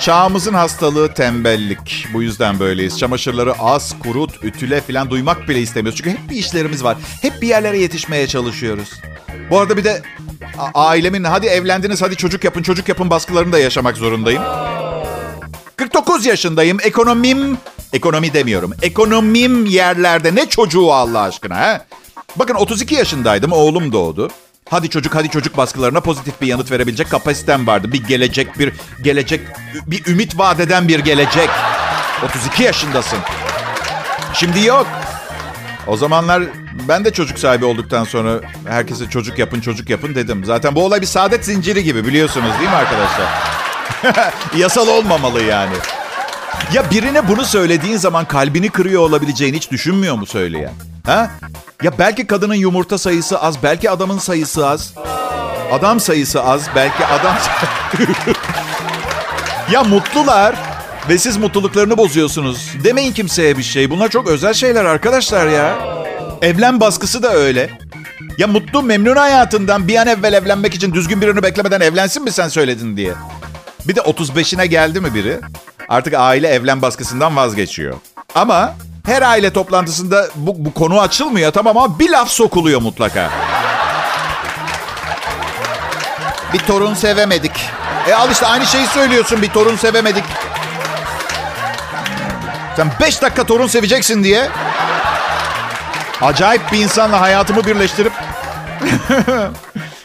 Çağımızın 0.00 0.54
hastalığı 0.54 1.14
tembellik. 1.14 2.06
Bu 2.12 2.22
yüzden 2.22 2.60
böyleyiz. 2.60 2.98
Çamaşırları 2.98 3.54
az, 3.58 3.94
kurut, 4.02 4.44
ütüle 4.44 4.80
falan 4.80 5.10
duymak 5.10 5.48
bile 5.48 5.60
istemiyoruz. 5.60 6.00
Çünkü 6.02 6.10
hep 6.10 6.30
bir 6.30 6.36
işlerimiz 6.36 6.84
var. 6.84 6.96
Hep 7.22 7.42
bir 7.42 7.48
yerlere 7.48 7.78
yetişmeye 7.78 8.26
çalışıyoruz. 8.26 9.00
Bu 9.50 9.58
arada 9.58 9.76
bir 9.76 9.84
de 9.84 10.02
ailemin 10.74 11.24
hadi 11.24 11.46
evlendiniz 11.46 12.02
hadi 12.02 12.16
çocuk 12.16 12.44
yapın 12.44 12.62
çocuk 12.62 12.88
yapın 12.88 13.10
baskılarını 13.10 13.52
da 13.52 13.58
yaşamak 13.58 13.96
zorundayım. 13.96 14.42
49 15.76 16.26
yaşındayım. 16.26 16.78
Ekonomim, 16.82 17.58
ekonomi 17.92 18.34
demiyorum. 18.34 18.74
Ekonomim 18.82 19.66
yerlerde. 19.66 20.34
Ne 20.34 20.48
çocuğu 20.48 20.92
Allah 20.92 21.20
aşkına 21.20 21.56
ha? 21.56 21.84
Bakın 22.36 22.54
32 22.54 22.94
yaşındaydım. 22.94 23.52
Oğlum 23.52 23.92
doğdu. 23.92 24.30
Hadi 24.70 24.90
çocuk 24.90 25.14
hadi 25.14 25.30
çocuk 25.30 25.56
baskılarına 25.56 26.00
pozitif 26.00 26.40
bir 26.40 26.46
yanıt 26.46 26.70
verebilecek 26.70 27.10
kapasitem 27.10 27.66
vardı. 27.66 27.92
Bir 27.92 28.04
gelecek, 28.04 28.58
bir 28.58 28.72
gelecek, 29.02 29.40
bir 29.86 30.06
ümit 30.06 30.38
vaat 30.38 30.60
eden 30.60 30.88
bir 30.88 30.98
gelecek. 30.98 31.50
32 32.24 32.62
yaşındasın. 32.62 33.18
Şimdi 34.34 34.66
yok. 34.66 34.86
O 35.86 35.96
zamanlar 35.96 36.42
ben 36.88 37.04
de 37.04 37.12
çocuk 37.12 37.38
sahibi 37.38 37.64
olduktan 37.64 38.04
sonra 38.04 38.40
herkese 38.68 39.10
çocuk 39.10 39.38
yapın 39.38 39.60
çocuk 39.60 39.90
yapın 39.90 40.14
dedim. 40.14 40.44
Zaten 40.44 40.74
bu 40.74 40.84
olay 40.84 41.00
bir 41.00 41.06
saadet 41.06 41.44
zinciri 41.44 41.84
gibi 41.84 42.06
biliyorsunuz 42.06 42.50
değil 42.58 42.70
mi 42.70 42.76
arkadaşlar? 42.76 43.26
Yasal 44.56 44.88
olmamalı 44.88 45.42
yani. 45.42 45.74
Ya 46.72 46.90
birine 46.90 47.28
bunu 47.28 47.44
söylediğin 47.44 47.96
zaman 47.96 48.24
kalbini 48.24 48.68
kırıyor 48.68 49.02
olabileceğini 49.02 49.56
hiç 49.56 49.70
düşünmüyor 49.70 50.14
mu 50.14 50.26
söyleyen? 50.26 50.72
Ha? 51.06 51.30
Ya 51.82 51.98
belki 51.98 52.26
kadının 52.26 52.54
yumurta 52.54 52.98
sayısı 52.98 53.40
az, 53.40 53.62
belki 53.62 53.90
adamın 53.90 54.18
sayısı 54.18 54.66
az. 54.66 54.94
Adam 55.72 56.00
sayısı 56.00 56.42
az, 56.42 56.62
belki 56.74 57.06
adam... 57.06 57.36
ya 59.72 59.84
mutlular 59.84 60.54
ve 61.08 61.18
siz 61.18 61.36
mutluluklarını 61.36 61.96
bozuyorsunuz. 61.96 62.72
Demeyin 62.84 63.12
kimseye 63.12 63.58
bir 63.58 63.62
şey. 63.62 63.90
Bunlar 63.90 64.08
çok 64.08 64.28
özel 64.28 64.54
şeyler 64.54 64.84
arkadaşlar 64.84 65.46
ya. 65.46 65.78
Evlen 66.42 66.80
baskısı 66.80 67.22
da 67.22 67.34
öyle. 67.34 67.70
Ya 68.38 68.46
mutlu 68.46 68.82
memnun 68.82 69.16
hayatından 69.16 69.88
bir 69.88 69.96
an 69.96 70.06
evvel 70.06 70.32
evlenmek 70.32 70.74
için 70.74 70.94
düzgün 70.94 71.20
birini 71.20 71.42
beklemeden 71.42 71.80
evlensin 71.80 72.24
mi 72.24 72.30
sen 72.32 72.48
söyledin 72.48 72.96
diye. 72.96 73.12
Bir 73.88 73.96
de 73.96 74.00
35'ine 74.00 74.64
geldi 74.64 75.00
mi 75.00 75.14
biri? 75.14 75.40
Artık 75.88 76.14
aile 76.14 76.48
evlen 76.48 76.82
baskısından 76.82 77.36
vazgeçiyor. 77.36 77.94
Ama 78.34 78.74
her 79.06 79.22
aile 79.22 79.52
toplantısında 79.52 80.28
bu, 80.34 80.64
bu 80.64 80.74
konu 80.74 81.00
açılmıyor 81.00 81.52
tamam 81.52 81.76
ama 81.76 81.98
bir 81.98 82.10
laf 82.10 82.28
sokuluyor 82.30 82.80
mutlaka. 82.82 83.30
Bir 86.52 86.58
torun 86.58 86.94
sevemedik. 86.94 87.70
E 88.08 88.14
al 88.14 88.30
işte 88.30 88.46
aynı 88.46 88.66
şeyi 88.66 88.86
söylüyorsun 88.86 89.42
bir 89.42 89.48
torun 89.48 89.76
sevemedik. 89.76 90.24
Sen 92.76 92.90
5 93.00 93.22
dakika 93.22 93.44
torun 93.44 93.66
seveceksin 93.66 94.24
diye 94.24 94.48
acayip 96.22 96.72
bir 96.72 96.78
insanla 96.78 97.20
hayatımı 97.20 97.64
birleştirip 97.64 98.12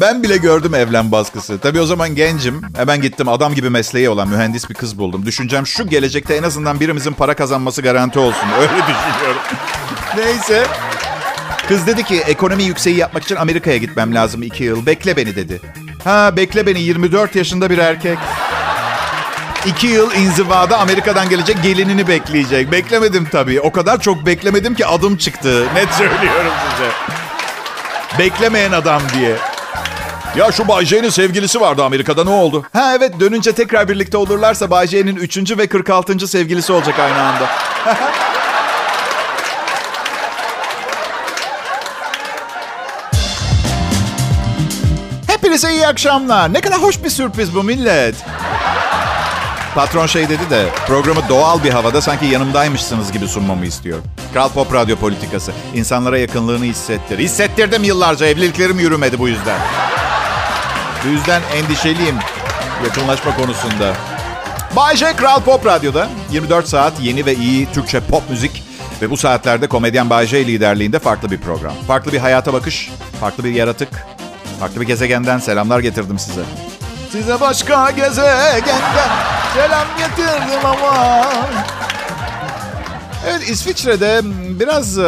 ben 0.00 0.22
bile 0.22 0.36
gördüm 0.36 0.74
evlen 0.74 1.12
baskısı. 1.12 1.58
Tabii 1.58 1.80
o 1.80 1.86
zaman 1.86 2.14
gencim. 2.14 2.62
Hemen 2.76 3.00
gittim 3.00 3.28
adam 3.28 3.54
gibi 3.54 3.70
mesleği 3.70 4.08
olan 4.08 4.28
mühendis 4.28 4.70
bir 4.70 4.74
kız 4.74 4.98
buldum. 4.98 5.26
Düşüncem 5.26 5.66
şu 5.66 5.86
gelecekte 5.86 6.34
en 6.34 6.42
azından 6.42 6.80
birimizin 6.80 7.12
para 7.12 7.34
kazanması 7.34 7.82
garanti 7.82 8.18
olsun. 8.18 8.48
Öyle 8.60 8.70
düşünüyorum. 8.70 9.40
Neyse. 10.16 10.66
Kız 11.68 11.86
dedi 11.86 12.04
ki 12.04 12.20
ekonomi 12.20 12.62
yükseği 12.62 12.96
yapmak 12.96 13.22
için 13.22 13.36
Amerika'ya 13.36 13.76
gitmem 13.76 14.14
lazım 14.14 14.42
iki 14.42 14.64
yıl. 14.64 14.86
Bekle 14.86 15.16
beni 15.16 15.36
dedi. 15.36 15.60
Ha 16.04 16.36
bekle 16.36 16.66
beni 16.66 16.80
24 16.80 17.36
yaşında 17.36 17.70
bir 17.70 17.78
erkek. 17.78 18.18
İki 19.66 19.86
yıl 19.86 20.12
inzivada 20.14 20.78
Amerika'dan 20.78 21.28
gelecek 21.28 21.62
gelinini 21.62 22.08
bekleyecek. 22.08 22.72
Beklemedim 22.72 23.28
tabii. 23.32 23.60
O 23.60 23.72
kadar 23.72 24.00
çok 24.00 24.26
beklemedim 24.26 24.74
ki 24.74 24.86
adım 24.86 25.16
çıktı. 25.16 25.66
Net 25.74 25.90
söylüyorum 25.90 26.52
size. 26.70 27.18
Beklemeyen 28.18 28.72
adam 28.72 29.02
diye. 29.14 29.36
Ya 30.36 30.52
şu 30.52 30.68
Bay 30.68 30.84
J'nin 30.86 31.08
sevgilisi 31.10 31.60
vardı 31.60 31.84
Amerika'da 31.84 32.24
ne 32.24 32.30
oldu? 32.30 32.64
Ha 32.72 32.94
evet 32.96 33.20
dönünce 33.20 33.52
tekrar 33.52 33.88
birlikte 33.88 34.16
olurlarsa 34.16 34.70
Bay 34.70 34.86
J'nin 34.86 35.16
3. 35.16 35.58
ve 35.58 35.66
46. 35.66 36.28
sevgilisi 36.28 36.72
olacak 36.72 36.98
aynı 36.98 37.22
anda. 37.22 37.46
Hepinize 45.26 45.72
iyi 45.72 45.86
akşamlar. 45.86 46.52
Ne 46.52 46.60
kadar 46.60 46.82
hoş 46.82 47.04
bir 47.04 47.10
sürpriz 47.10 47.54
bu 47.54 47.62
millet. 47.62 48.14
Patron 49.74 50.06
şey 50.06 50.28
dedi 50.28 50.50
de 50.50 50.66
programı 50.86 51.20
doğal 51.28 51.64
bir 51.64 51.70
havada 51.70 52.00
sanki 52.00 52.26
yanımdaymışsınız 52.26 53.12
gibi 53.12 53.28
sunmamı 53.28 53.66
istiyor. 53.66 53.98
Kral 54.32 54.48
Pop 54.48 54.74
Radyo 54.74 54.96
politikası. 54.96 55.52
İnsanlara 55.74 56.18
yakınlığını 56.18 56.64
hissettir. 56.64 57.18
Hissettirdim 57.18 57.84
yıllarca. 57.84 58.26
Evliliklerim 58.26 58.78
yürümedi 58.78 59.18
bu 59.18 59.28
yüzden. 59.28 59.58
Bu 61.04 61.08
yüzden 61.08 61.42
endişeliyim 61.56 62.16
yakınlaşma 62.84 63.36
konusunda. 63.36 63.94
Bay 64.76 64.96
J 64.96 65.16
Kral 65.16 65.40
Pop 65.40 65.66
Radyo'da 65.66 66.08
24 66.32 66.68
saat 66.68 66.92
yeni 67.00 67.26
ve 67.26 67.34
iyi 67.34 67.72
Türkçe 67.72 68.00
pop 68.00 68.30
müzik 68.30 68.64
ve 69.02 69.10
bu 69.10 69.16
saatlerde 69.16 69.66
komedyen 69.66 70.10
Bay 70.10 70.26
J 70.26 70.46
liderliğinde 70.46 70.98
farklı 70.98 71.30
bir 71.30 71.40
program. 71.40 71.72
Farklı 71.86 72.12
bir 72.12 72.18
hayata 72.18 72.52
bakış, 72.52 72.90
farklı 73.20 73.44
bir 73.44 73.50
yaratık, 73.50 74.06
farklı 74.60 74.80
bir 74.80 74.86
gezegenden 74.86 75.38
selamlar 75.38 75.80
getirdim 75.80 76.18
size. 76.18 76.42
Size 77.12 77.40
başka 77.40 77.90
gezegenden 77.90 79.10
selam 79.54 79.86
getirdim 79.98 80.66
ama. 80.66 81.24
Evet 83.28 83.50
İsviçre'de 83.50 84.20
biraz 84.60 84.98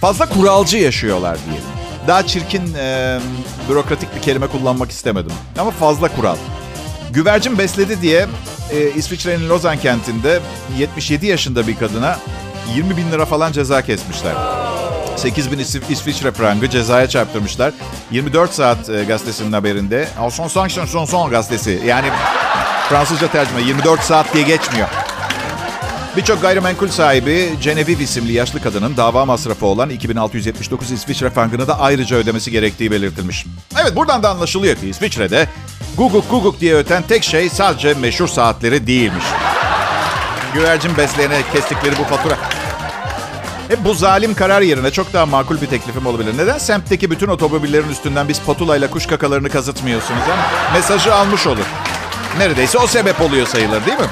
fazla 0.00 0.26
kuralcı 0.26 0.76
yaşıyorlar 0.78 1.38
diyelim. 1.46 1.79
Daha 2.06 2.26
çirkin, 2.26 2.74
e, 2.74 3.18
bürokratik 3.68 4.14
bir 4.16 4.22
kelime 4.22 4.46
kullanmak 4.46 4.90
istemedim. 4.90 5.32
Ama 5.58 5.70
fazla 5.70 6.08
kural. 6.08 6.36
Güvercin 7.12 7.58
besledi 7.58 8.02
diye 8.02 8.26
e, 8.72 8.90
İsviçre'nin 8.90 9.48
Lozan 9.48 9.78
kentinde 9.78 10.40
77 10.78 11.26
yaşında 11.26 11.66
bir 11.66 11.76
kadına 11.76 12.18
20 12.74 12.96
bin 12.96 13.12
lira 13.12 13.26
falan 13.26 13.52
ceza 13.52 13.82
kesmişler. 13.82 14.34
8 15.16 15.52
bin 15.52 15.58
İsviçre 15.90 16.32
frangı 16.32 16.70
cezaya 16.70 17.08
çarptırmışlar. 17.08 17.72
24 18.10 18.54
saat 18.54 18.88
e, 18.90 19.04
gazetesinin 19.04 19.52
haberinde. 19.52 20.08
Son 20.30 20.48
son 20.48 20.68
son 20.68 21.04
son 21.04 21.30
gazetesi. 21.30 21.82
Yani 21.86 22.06
Fransızca 22.88 23.28
tercüme 23.28 23.62
24 23.62 24.00
saat 24.00 24.34
diye 24.34 24.44
geçmiyor. 24.44 24.88
Birçok 26.16 26.42
gayrimenkul 26.42 26.88
sahibi 26.88 27.50
Genevieve 27.62 28.02
isimli 28.02 28.32
yaşlı 28.32 28.62
kadının 28.62 28.96
dava 28.96 29.24
masrafı 29.24 29.66
olan 29.66 29.90
2679 29.90 30.90
İsviçre 30.90 31.30
frangını 31.30 31.68
da 31.68 31.80
ayrıca 31.80 32.16
ödemesi 32.16 32.50
gerektiği 32.50 32.90
belirtilmiş. 32.90 33.46
Evet 33.82 33.96
buradan 33.96 34.22
da 34.22 34.30
anlaşılıyor 34.30 34.76
ki 34.76 34.88
İsviçre'de 34.88 35.48
guguk 35.96 36.30
guguk 36.30 36.60
diye 36.60 36.74
öten 36.74 37.02
tek 37.02 37.24
şey 37.24 37.48
sadece 37.50 37.94
meşhur 37.94 38.28
saatleri 38.28 38.86
değilmiş. 38.86 39.24
Güvercin 40.54 40.96
besleyene 40.96 41.38
kestikleri 41.52 41.98
bu 41.98 42.04
fatura. 42.04 42.38
E 43.70 43.84
bu 43.84 43.94
zalim 43.94 44.34
karar 44.34 44.60
yerine 44.62 44.90
çok 44.90 45.12
daha 45.12 45.26
makul 45.26 45.60
bir 45.60 45.66
teklifim 45.66 46.06
olabilir. 46.06 46.38
Neden 46.38 46.58
semtteki 46.58 47.10
bütün 47.10 47.28
otomobillerin 47.28 47.88
üstünden 47.88 48.28
biz 48.28 48.42
patulayla 48.42 48.90
kuş 48.90 49.06
kakalarını 49.06 49.48
kazıtmıyorsunuz? 49.48 50.22
Hem 50.26 50.72
mesajı 50.74 51.14
almış 51.14 51.46
olur. 51.46 51.64
Neredeyse 52.38 52.78
o 52.78 52.86
sebep 52.86 53.20
oluyor 53.20 53.46
sayılır 53.46 53.86
değil 53.86 53.98
mi? 53.98 54.06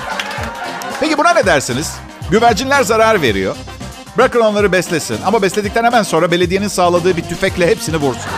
Peki 1.01 1.19
buna 1.19 1.31
ne 1.33 1.47
dersiniz? 1.47 1.95
Güvercinler 2.31 2.83
zarar 2.83 3.23
veriyor. 3.23 3.57
Bırakın 4.17 4.41
onları 4.41 4.73
beslesin. 4.73 5.19
Ama 5.27 5.43
besledikten 5.43 5.85
hemen 5.85 6.03
sonra 6.03 6.31
belediyenin 6.31 6.69
sağladığı 6.69 7.17
bir 7.17 7.23
tüfekle 7.23 7.67
hepsini 7.67 7.97
vursun. 7.97 8.31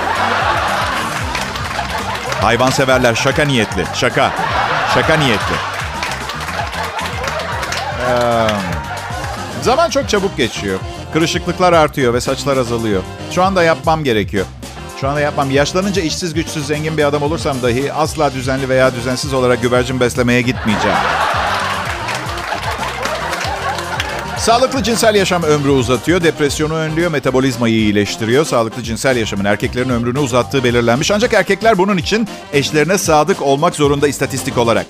Hayvan 2.43 2.71
severler 2.71 3.15
şaka 3.15 3.45
niyetli. 3.45 3.85
Şaka. 3.95 4.33
Şaka 4.95 5.15
niyetli. 5.15 5.55
Ee, 8.11 8.47
zaman 9.63 9.91
çok 9.91 10.09
çabuk 10.09 10.37
geçiyor. 10.37 10.79
Kırışıklıklar 11.13 11.73
artıyor 11.73 12.15
ve 12.15 12.21
saçlar 12.21 12.57
azalıyor. 12.57 13.03
Şu 13.31 13.43
anda 13.43 13.63
yapmam 13.63 14.05
gerekiyor. 14.05 14.47
Şu 15.01 15.09
anda 15.09 15.21
yapmam. 15.21 15.51
Yaşlanınca 15.51 16.03
işsiz 16.03 16.35
güçsüz 16.35 16.67
zengin 16.67 16.97
bir 16.99 17.05
adam 17.05 17.23
olursam 17.23 17.63
dahi 17.63 17.93
asla 17.93 18.35
düzenli 18.35 18.69
veya 18.69 18.95
düzensiz 18.95 19.33
olarak 19.35 19.63
güvercin 19.63 20.01
beslemeye 20.01 20.43
gitmeyeceğim. 20.43 20.97
Sağlıklı 24.41 24.83
cinsel 24.83 25.15
yaşam 25.15 25.43
ömrü 25.43 25.71
uzatıyor, 25.71 26.23
depresyonu 26.23 26.75
önlüyor, 26.75 27.11
metabolizmayı 27.11 27.75
iyileştiriyor. 27.75 28.45
Sağlıklı 28.45 28.83
cinsel 28.83 29.17
yaşamın 29.17 29.45
erkeklerin 29.45 29.89
ömrünü 29.89 30.19
uzattığı 30.19 30.65
belirlenmiş. 30.65 31.11
Ancak 31.11 31.35
erkekler 31.35 31.79
bunun 31.79 31.97
için 31.97 32.29
eşlerine 32.53 32.99
sadık 32.99 33.43
olmak 33.43 33.77
zorunda 33.77 34.09
istatistik 34.09 34.59
olarak. 34.59 34.87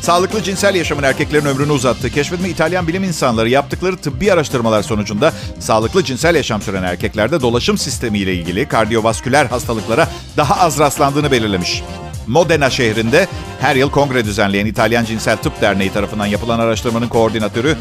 Sağlıklı 0.00 0.42
cinsel 0.42 0.74
yaşamın 0.74 1.02
erkeklerin 1.02 1.46
ömrünü 1.46 1.72
uzattığı 1.72 2.10
keşfedilme 2.10 2.48
İtalyan 2.48 2.88
bilim 2.88 3.04
insanları 3.04 3.48
yaptıkları 3.48 3.96
tıbbi 3.96 4.32
araştırmalar 4.32 4.82
sonucunda 4.82 5.32
sağlıklı 5.58 6.04
cinsel 6.04 6.34
yaşam 6.34 6.62
süren 6.62 6.82
erkeklerde 6.82 7.40
dolaşım 7.40 7.78
sistemi 7.78 8.18
ile 8.18 8.34
ilgili 8.34 8.68
kardiyovasküler 8.68 9.46
hastalıklara 9.46 10.08
daha 10.36 10.60
az 10.60 10.78
rastlandığını 10.78 11.30
belirlemiş. 11.30 11.82
Modena 12.26 12.70
şehrinde 12.70 13.28
her 13.60 13.76
yıl 13.76 13.90
kongre 13.90 14.24
düzenleyen 14.24 14.66
İtalyan 14.66 15.04
Cinsel 15.04 15.36
Tıp 15.36 15.60
Derneği 15.60 15.92
tarafından 15.92 16.26
yapılan 16.26 16.58
araştırmanın 16.58 17.08
koordinatörü 17.08 17.76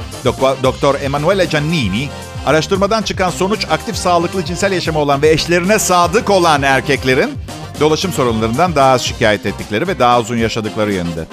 Doktor 0.63 0.95
Emanuele 1.01 1.45
Giannini, 1.45 2.09
araştırmadan 2.45 3.01
çıkan 3.01 3.29
sonuç 3.29 3.65
aktif 3.69 3.95
sağlıklı 3.95 4.45
cinsel 4.45 4.71
yaşamı 4.71 4.99
olan 4.99 5.21
ve 5.21 5.29
eşlerine 5.29 5.79
sadık 5.79 6.29
olan 6.29 6.61
erkeklerin 6.61 7.31
dolaşım 7.79 8.13
sorunlarından 8.13 8.75
daha 8.75 8.91
az 8.91 9.01
şikayet 9.01 9.45
ettikleri 9.45 9.87
ve 9.87 9.99
daha 9.99 10.19
uzun 10.19 10.37
yaşadıkları 10.37 10.93
yönünde. 10.93 11.25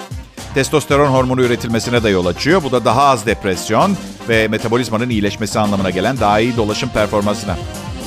testosteron 0.53 1.07
hormonu 1.07 1.41
üretilmesine 1.41 2.03
de 2.03 2.09
yol 2.09 2.25
açıyor. 2.25 2.63
Bu 2.63 2.71
da 2.71 2.85
daha 2.85 3.03
az 3.03 3.25
depresyon 3.25 3.97
ve 4.29 4.47
metabolizmanın 4.47 5.09
iyileşmesi 5.09 5.59
anlamına 5.59 5.89
gelen 5.89 6.19
daha 6.19 6.39
iyi 6.39 6.57
dolaşım 6.57 6.89
performansına. 6.89 7.57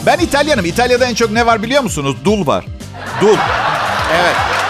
Ben 0.06 0.18
İtalyanım. 0.18 0.64
İtalya'da 0.64 1.06
en 1.06 1.14
çok 1.14 1.30
ne 1.30 1.47
var 1.47 1.62
biliyor 1.62 1.82
musunuz? 1.82 2.16
Dul 2.25 2.47
var. 2.47 2.64
Dul. 3.21 3.37
Evet. 4.14 4.62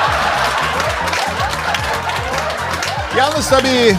Yalnız 3.17 3.51
tabii 3.51 3.97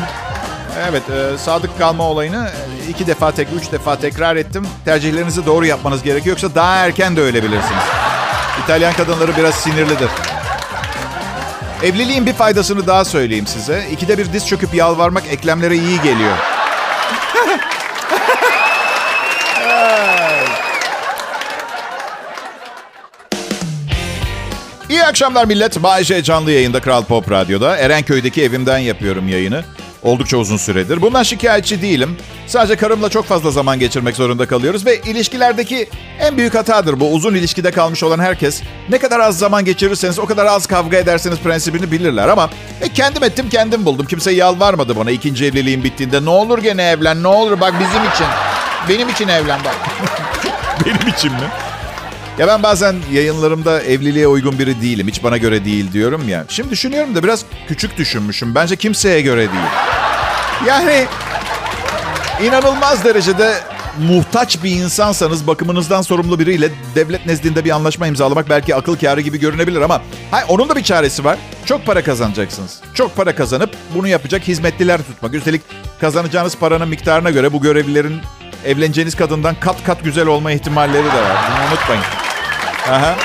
evet 0.90 1.04
e, 1.10 1.38
sadık 1.38 1.78
kalma 1.78 2.04
olayını 2.04 2.50
e, 2.86 2.90
iki 2.90 3.08
defa 3.08 3.32
tek 3.32 3.48
üç 3.60 3.72
defa 3.72 3.96
tekrar 3.96 4.36
ettim. 4.36 4.68
Tercihlerinizi 4.86 5.46
doğru 5.46 5.66
yapmanız 5.66 6.04
gerekiyor 6.04 6.38
yoksa 6.38 6.56
daha 6.56 6.76
erken 6.76 7.16
de 7.16 7.22
ölebilirsiniz. 7.22 7.84
İtalyan 8.64 8.94
kadınları 8.94 9.38
biraz 9.38 9.56
sinirlidir. 9.56 10.10
Evliliğin 11.84 12.26
bir 12.26 12.34
faydasını 12.34 12.88
daha 12.88 13.06
söyleyeyim 13.06 13.48
size. 13.48 13.84
İkide 13.92 14.18
bir 14.18 14.34
diz 14.34 14.48
çöküp 14.48 14.74
yalvarmak 14.74 15.24
eklemlere 15.28 15.76
iyi 15.76 16.02
geliyor. 16.02 16.53
Akşamlar 25.14 25.46
millet. 25.46 25.84
Bayece 25.84 26.24
canlı 26.24 26.52
yayında 26.52 26.80
Kral 26.82 27.04
Pop 27.04 27.32
Radyo'da. 27.32 27.78
Erenköy'deki 27.78 28.44
evimden 28.44 28.78
yapıyorum 28.78 29.28
yayını. 29.28 29.64
Oldukça 30.04 30.38
uzun 30.38 30.58
süredir. 30.58 31.02
Bundan 31.02 31.24
şikayetçi 31.24 31.82
değilim. 31.82 32.18
Sadece 32.48 32.76
karımla 32.76 33.10
çok 33.10 33.26
fazla 33.26 33.52
zaman 33.52 33.80
geçirmek 33.80 34.16
zorunda 34.16 34.46
kalıyoruz 34.46 34.86
ve 34.86 35.02
ilişkilerdeki 35.02 35.90
en 36.20 36.38
büyük 36.38 36.56
hatadır 36.56 37.00
bu. 37.00 37.14
Uzun 37.14 37.36
ilişkide 37.36 37.72
kalmış 37.72 38.04
olan 38.04 38.20
herkes 38.20 38.62
ne 38.90 38.98
kadar 38.98 39.20
az 39.20 39.38
zaman 39.38 39.66
geçirirseniz 39.66 40.20
o 40.20 40.26
kadar 40.26 40.46
az 40.46 40.68
kavga 40.68 40.98
ederseniz 40.98 41.40
prensibini 41.40 41.92
bilirler 41.92 42.28
ama 42.28 42.50
e, 42.82 42.90
kendim 42.90 43.24
ettim 43.24 43.50
kendim 43.50 43.86
buldum. 43.86 44.06
Kimse 44.06 44.32
yalvarmadı 44.32 44.96
bana 44.96 45.12
ikinci 45.12 45.46
evliliğim 45.46 45.84
bittiğinde. 45.84 46.26
Ne 46.26 46.30
olur 46.30 46.58
gene 46.58 46.84
evlen 46.84 47.24
ne 47.24 47.28
olur 47.28 47.60
bak 47.60 47.74
bizim 47.80 48.10
için. 48.14 48.28
Benim 48.90 49.10
için 49.10 49.28
evlen 49.28 49.60
bak. 49.66 49.76
Benim 50.86 51.08
için 51.08 51.32
mi? 51.32 51.73
Ya 52.40 52.48
ben 52.48 52.64
bazen 52.64 52.96
yayınlarımda 53.12 53.82
evliliğe 53.82 54.28
uygun 54.28 54.60
biri 54.60 54.82
değilim. 54.82 55.08
Hiç 55.08 55.24
bana 55.24 55.38
göre 55.38 55.66
değil 55.66 55.92
diyorum 55.92 56.30
ya. 56.30 56.46
Şimdi 56.48 56.70
düşünüyorum 56.70 57.16
da 57.16 57.24
biraz 57.24 57.46
küçük 57.68 57.98
düşünmüşüm. 57.98 58.56
Bence 58.56 58.76
kimseye 58.76 59.22
göre 59.22 59.40
değil. 59.40 59.66
Yani 60.68 61.06
inanılmaz 62.44 63.06
derecede 63.06 63.54
muhtaç 64.00 64.64
bir 64.64 64.72
insansanız 64.72 65.48
bakımınızdan 65.48 66.02
sorumlu 66.02 66.40
biriyle 66.40 66.70
devlet 66.96 67.26
nezdinde 67.26 67.66
bir 67.66 67.72
anlaşma 67.72 68.08
imzalamak 68.08 68.50
belki 68.50 68.76
akıl 68.76 68.96
kârı 68.96 69.22
gibi 69.22 69.40
görünebilir 69.40 69.82
ama 69.82 70.02
hay, 70.32 70.44
onun 70.48 70.70
da 70.70 70.76
bir 70.76 70.84
çaresi 70.84 71.24
var. 71.24 71.38
Çok 71.66 71.86
para 71.86 72.04
kazanacaksınız. 72.04 72.80
Çok 72.94 73.16
para 73.16 73.36
kazanıp 73.36 73.70
bunu 73.96 74.08
yapacak 74.08 74.48
hizmetliler 74.48 74.98
tutmak. 74.98 75.34
Üstelik 75.34 75.62
kazanacağınız 76.02 76.58
paranın 76.58 76.88
miktarına 76.88 77.30
göre 77.30 77.54
bu 77.54 77.62
görevlilerin 77.62 78.22
evleneceğiniz 78.66 79.16
kadından 79.16 79.56
kat 79.60 79.84
kat 79.84 80.04
güzel 80.04 80.28
olma 80.28 80.52
ihtimalleri 80.52 81.04
de 81.06 81.22
var. 81.22 81.38
Bunu 81.50 81.68
unutmayın. 81.68 82.23
Aha. 82.90 83.16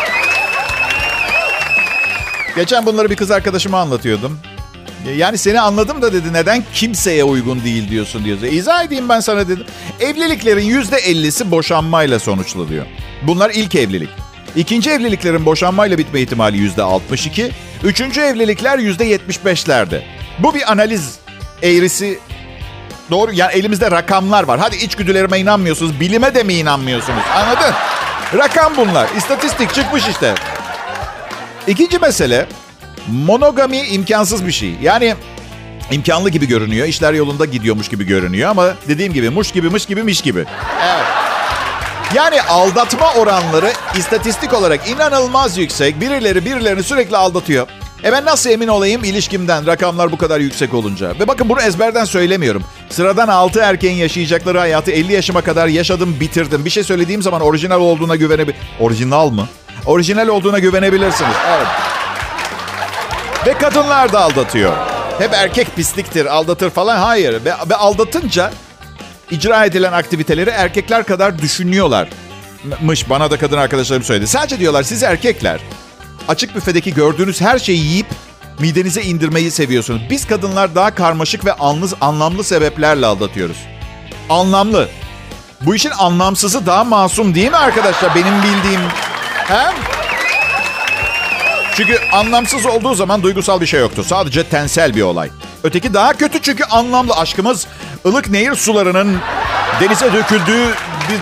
Geçen 2.56 2.86
bunları 2.86 3.10
bir 3.10 3.16
kız 3.16 3.30
arkadaşıma 3.30 3.80
anlatıyordum. 3.80 4.40
Yani 5.16 5.38
seni 5.38 5.60
anladım 5.60 6.02
da 6.02 6.12
dedi 6.12 6.32
neden 6.32 6.64
kimseye 6.74 7.24
uygun 7.24 7.64
değil 7.64 7.90
diyorsun 7.90 8.24
diyor. 8.24 8.38
İzah 8.42 8.84
edeyim 8.84 9.08
ben 9.08 9.20
sana 9.20 9.48
dedim. 9.48 9.66
Evliliklerin 10.00 10.64
yüzde 10.64 10.96
ellisi 10.96 11.50
boşanmayla 11.50 12.18
sonuçlu 12.18 12.68
diyor. 12.68 12.86
Bunlar 13.22 13.50
ilk 13.54 13.74
evlilik. 13.74 14.08
İkinci 14.56 14.90
evliliklerin 14.90 15.46
boşanmayla 15.46 15.98
bitme 15.98 16.20
ihtimali 16.20 16.56
yüzde 16.58 16.82
62. 16.82 17.50
Üçüncü 17.84 18.20
evlilikler 18.20 18.78
yüzde 18.78 19.16
75'lerde. 19.16 20.02
Bu 20.38 20.54
bir 20.54 20.72
analiz 20.72 21.18
eğrisi 21.62 22.18
Doğru 23.10 23.32
yani 23.32 23.52
elimizde 23.52 23.90
rakamlar 23.90 24.42
var. 24.42 24.60
Hadi 24.60 24.76
içgüdülerime 24.76 25.38
inanmıyorsunuz. 25.38 26.00
Bilime 26.00 26.34
de 26.34 26.42
mi 26.42 26.54
inanmıyorsunuz? 26.54 27.22
Anladın? 27.36 27.74
Rakam 28.36 28.76
bunlar. 28.76 29.08
İstatistik 29.16 29.74
çıkmış 29.74 30.08
işte. 30.08 30.34
İkinci 31.66 31.98
mesele 31.98 32.46
monogami 33.08 33.78
imkansız 33.78 34.46
bir 34.46 34.52
şey. 34.52 34.74
Yani 34.82 35.14
imkanlı 35.90 36.30
gibi 36.30 36.46
görünüyor. 36.48 36.86
İşler 36.86 37.12
yolunda 37.12 37.44
gidiyormuş 37.44 37.88
gibi 37.88 38.06
görünüyor 38.06 38.50
ama 38.50 38.74
dediğim 38.88 39.12
gibi 39.12 39.30
muş 39.30 39.52
gibi 39.52 39.70
mış 39.70 39.86
gibi 39.86 40.02
miş 40.02 40.20
gibi. 40.20 40.44
Evet. 40.84 41.04
Yani 42.14 42.42
aldatma 42.42 43.12
oranları 43.14 43.72
istatistik 43.96 44.54
olarak 44.54 44.88
inanılmaz 44.88 45.58
yüksek. 45.58 46.00
Birileri 46.00 46.44
birilerini 46.44 46.82
sürekli 46.82 47.16
aldatıyor. 47.16 47.66
E 48.04 48.12
ben 48.12 48.24
nasıl 48.24 48.50
emin 48.50 48.68
olayım 48.68 49.04
ilişkimden 49.04 49.66
rakamlar 49.66 50.12
bu 50.12 50.18
kadar 50.18 50.40
yüksek 50.40 50.74
olunca? 50.74 51.10
Ve 51.20 51.28
bakın 51.28 51.48
bunu 51.48 51.60
ezberden 51.60 52.04
söylemiyorum. 52.04 52.64
Sıradan 52.90 53.28
6 53.28 53.60
erkeğin 53.60 53.96
yaşayacakları 53.96 54.58
hayatı 54.58 54.90
50 54.90 55.12
yaşıma 55.12 55.40
kadar 55.40 55.66
yaşadım, 55.66 56.16
bitirdim. 56.20 56.64
Bir 56.64 56.70
şey 56.70 56.84
söylediğim 56.84 57.22
zaman 57.22 57.40
orijinal 57.40 57.80
olduğuna 57.80 58.16
güvenebilir... 58.16 58.56
Orijinal 58.80 59.30
mı? 59.30 59.48
Orijinal 59.86 60.28
olduğuna 60.28 60.58
güvenebilirsiniz. 60.58 61.34
Evet. 61.48 61.66
Ve 63.46 63.58
kadınlar 63.58 64.12
da 64.12 64.20
aldatıyor. 64.20 64.72
Hep 65.18 65.34
erkek 65.34 65.76
pisliktir, 65.76 66.26
aldatır 66.26 66.70
falan. 66.70 66.96
Hayır. 66.96 67.44
Ve, 67.44 67.52
ve 67.70 67.76
aldatınca 67.76 68.52
icra 69.30 69.64
edilen 69.64 69.92
aktiviteleri 69.92 70.50
erkekler 70.50 71.04
kadar 71.04 71.38
düşünüyorlar. 71.38 72.08
Mış 72.82 73.10
bana 73.10 73.30
da 73.30 73.38
kadın 73.38 73.58
arkadaşlarım 73.58 74.02
söyledi. 74.02 74.26
Sadece 74.26 74.58
diyorlar 74.58 74.82
siz 74.82 75.02
erkekler 75.02 75.60
açık 76.28 76.54
büfedeki 76.54 76.94
gördüğünüz 76.94 77.40
her 77.40 77.58
şeyi 77.58 77.86
yiyip 77.86 78.06
midenize 78.58 79.02
indirmeyi 79.02 79.50
seviyorsunuz. 79.50 80.02
Biz 80.10 80.26
kadınlar 80.26 80.74
daha 80.74 80.94
karmaşık 80.94 81.44
ve 81.44 81.52
anlı, 81.52 81.88
anlamlı 82.00 82.44
sebeplerle 82.44 83.06
aldatıyoruz. 83.06 83.56
Anlamlı. 84.30 84.88
Bu 85.60 85.74
işin 85.74 85.90
anlamsızı 85.90 86.66
daha 86.66 86.84
masum 86.84 87.34
değil 87.34 87.50
mi 87.50 87.56
arkadaşlar? 87.56 88.14
Benim 88.14 88.42
bildiğim. 88.42 88.80
He? 89.48 89.72
Çünkü 91.74 91.98
anlamsız 92.12 92.66
olduğu 92.66 92.94
zaman 92.94 93.22
duygusal 93.22 93.60
bir 93.60 93.66
şey 93.66 93.80
yoktu. 93.80 94.04
Sadece 94.04 94.44
tensel 94.44 94.96
bir 94.96 95.02
olay. 95.02 95.30
Öteki 95.62 95.94
daha 95.94 96.12
kötü 96.12 96.42
çünkü 96.42 96.64
anlamlı. 96.64 97.14
Aşkımız 97.14 97.66
ılık 98.06 98.30
nehir 98.30 98.54
sularının 98.54 99.18
denize 99.80 100.12
döküldüğü 100.12 100.68
bir 101.08 101.20